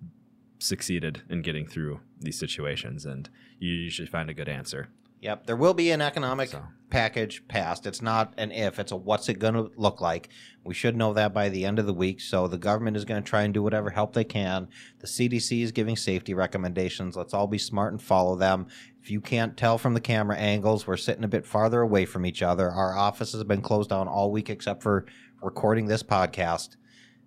succeeded 0.58 1.22
in 1.28 1.42
getting 1.42 1.66
through 1.66 2.00
these 2.20 2.38
situations? 2.38 3.04
And 3.04 3.28
you 3.58 3.72
usually 3.72 4.08
find 4.08 4.30
a 4.30 4.34
good 4.34 4.48
answer. 4.48 4.88
Yep. 5.20 5.46
There 5.46 5.56
will 5.56 5.74
be 5.74 5.90
an 5.90 6.02
economic 6.02 6.50
So, 6.50 6.62
package 6.90 7.46
passed. 7.48 7.86
It's 7.86 8.02
not 8.02 8.34
an 8.36 8.52
if, 8.52 8.78
it's 8.78 8.92
a 8.92 8.96
what's 8.96 9.28
it 9.28 9.38
going 9.38 9.54
to 9.54 9.70
look 9.76 10.00
like. 10.00 10.28
We 10.62 10.74
should 10.74 10.94
know 10.94 11.14
that 11.14 11.32
by 11.32 11.48
the 11.48 11.64
end 11.64 11.78
of 11.78 11.86
the 11.86 11.94
week. 11.94 12.20
So 12.20 12.46
the 12.46 12.58
government 12.58 12.96
is 12.96 13.04
going 13.04 13.22
to 13.22 13.28
try 13.28 13.42
and 13.42 13.54
do 13.54 13.62
whatever 13.62 13.90
help 13.90 14.12
they 14.12 14.24
can. 14.24 14.68
The 15.00 15.06
CDC 15.06 15.62
is 15.62 15.72
giving 15.72 15.96
safety 15.96 16.34
recommendations. 16.34 17.16
Let's 17.16 17.34
all 17.34 17.46
be 17.46 17.58
smart 17.58 17.92
and 17.92 18.02
follow 18.02 18.36
them. 18.36 18.66
If 19.02 19.10
you 19.10 19.20
can't 19.20 19.56
tell 19.56 19.78
from 19.78 19.94
the 19.94 20.00
camera 20.00 20.36
angles, 20.36 20.86
we're 20.86 20.96
sitting 20.96 21.24
a 21.24 21.28
bit 21.28 21.46
farther 21.46 21.80
away 21.80 22.04
from 22.04 22.26
each 22.26 22.42
other. 22.42 22.70
Our 22.70 22.96
offices 22.96 23.40
have 23.40 23.48
been 23.48 23.62
closed 23.62 23.90
down 23.90 24.08
all 24.08 24.30
week 24.30 24.50
except 24.50 24.82
for 24.82 25.06
recording 25.42 25.86
this 25.86 26.02
podcast. 26.02 26.76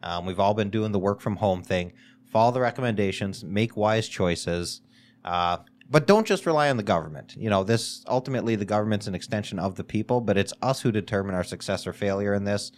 Um, 0.04 0.26
we've 0.26 0.40
all 0.40 0.54
been 0.54 0.70
doing 0.70 0.92
the 0.92 1.00
work 1.00 1.22
from 1.22 1.38
home 1.38 1.64
thing. 1.64 1.94
Follow 2.30 2.52
the 2.52 2.62
recommendations, 2.62 3.44
make 3.44 3.76
wise 3.76 4.08
choices. 4.08 4.82
Uh, 5.26 5.58
but 5.90 6.06
don't 6.06 6.28
just 6.28 6.46
rely 6.46 6.70
on 6.70 6.78
the 6.78 6.84
government. 6.84 7.36
You 7.36 7.50
know, 7.50 7.64
this 7.64 8.04
ultimately 8.08 8.56
the 8.56 8.66
government's 8.66 9.08
an 9.08 9.16
extension 9.16 9.58
of 9.58 9.76
the 9.76 9.84
people, 9.84 10.22
but 10.22 10.38
it's 10.38 10.54
us 10.62 10.82
who 10.82 10.92
determine 10.92 11.34
our 11.34 11.44
success 11.44 11.88
or 11.88 11.94
failure 11.94 12.34
in 12.34 12.44
this 12.44 12.72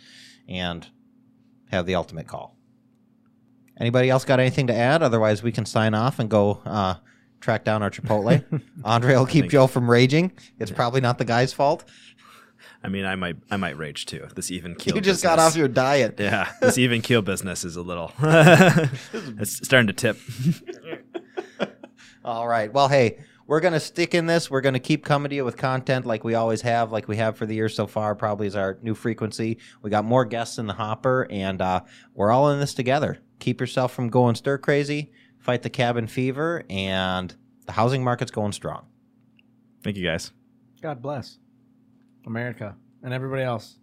and 0.47 0.87
have 1.69 1.85
the 1.85 1.95
ultimate 1.95 2.27
call. 2.27 2.55
Anybody 3.77 4.09
else 4.09 4.23
got 4.23 4.39
anything 4.39 4.67
to 4.67 4.75
add? 4.75 5.01
Otherwise, 5.03 5.43
we 5.43 5.51
can 5.51 5.65
sign 5.65 5.93
off 5.93 6.19
and 6.19 6.29
go 6.29 6.61
uh, 6.65 6.95
track 7.41 7.65
down 7.65 7.83
our 7.83 7.89
Chipotle. 7.89 8.61
Andre 8.85 9.15
will 9.15 9.25
keep 9.25 9.49
Joe 9.49 9.67
from 9.67 9.89
raging. 9.89 10.31
It's 10.59 10.71
probably 10.71 11.01
not 11.01 11.17
the 11.17 11.25
guy's 11.25 11.51
fault. 11.51 11.83
I 12.83 12.89
mean, 12.89 13.05
I 13.05 13.15
might, 13.15 13.37
I 13.51 13.57
might 13.57 13.77
rage 13.77 14.05
too. 14.07 14.27
This 14.35 14.49
even 14.49 14.75
keel. 14.75 14.95
You 14.95 15.01
just 15.01 15.21
got 15.21 15.37
business- 15.37 15.53
off 15.53 15.57
your 15.57 15.67
diet. 15.67 16.15
Yeah, 16.19 16.51
this 16.61 16.77
even 16.79 17.01
keel 17.01 17.21
business 17.21 17.63
is 17.63 17.75
a 17.75 17.81
little. 17.81 18.11
it's 18.21 19.57
starting 19.65 19.87
to 19.87 19.93
tip. 19.93 20.17
All 22.25 22.47
right. 22.47 22.71
Well, 22.71 22.87
hey, 22.87 23.19
we're 23.47 23.59
going 23.59 23.73
to 23.73 23.79
stick 23.79 24.13
in 24.15 24.25
this. 24.27 24.49
We're 24.49 24.61
going 24.61 24.73
to 24.73 24.79
keep 24.79 25.03
coming 25.03 25.29
to 25.29 25.35
you 25.35 25.45
with 25.45 25.57
content 25.57 26.05
like 26.05 26.23
we 26.23 26.35
always 26.35 26.61
have, 26.61 26.91
like 26.91 27.07
we 27.07 27.17
have 27.17 27.35
for 27.35 27.45
the 27.45 27.55
year 27.55 27.69
so 27.69 27.85
far, 27.87 28.15
probably 28.15 28.47
is 28.47 28.55
our 28.55 28.77
new 28.81 28.95
frequency. 28.95 29.57
We 29.81 29.89
got 29.89 30.05
more 30.05 30.25
guests 30.25 30.57
in 30.57 30.67
the 30.67 30.73
hopper, 30.73 31.27
and 31.29 31.61
uh, 31.61 31.81
we're 32.13 32.31
all 32.31 32.49
in 32.51 32.59
this 32.59 32.73
together. 32.73 33.19
Keep 33.39 33.59
yourself 33.59 33.93
from 33.93 34.09
going 34.09 34.35
stir 34.35 34.57
crazy, 34.57 35.11
fight 35.39 35.63
the 35.63 35.69
cabin 35.69 36.07
fever, 36.07 36.63
and 36.69 37.35
the 37.65 37.73
housing 37.73 38.03
market's 38.03 38.31
going 38.31 38.51
strong. 38.51 38.85
Thank 39.83 39.97
you 39.97 40.05
guys. 40.05 40.31
God 40.81 41.01
bless 41.01 41.37
America 42.25 42.75
and 43.03 43.13
everybody 43.13 43.43
else. 43.43 43.77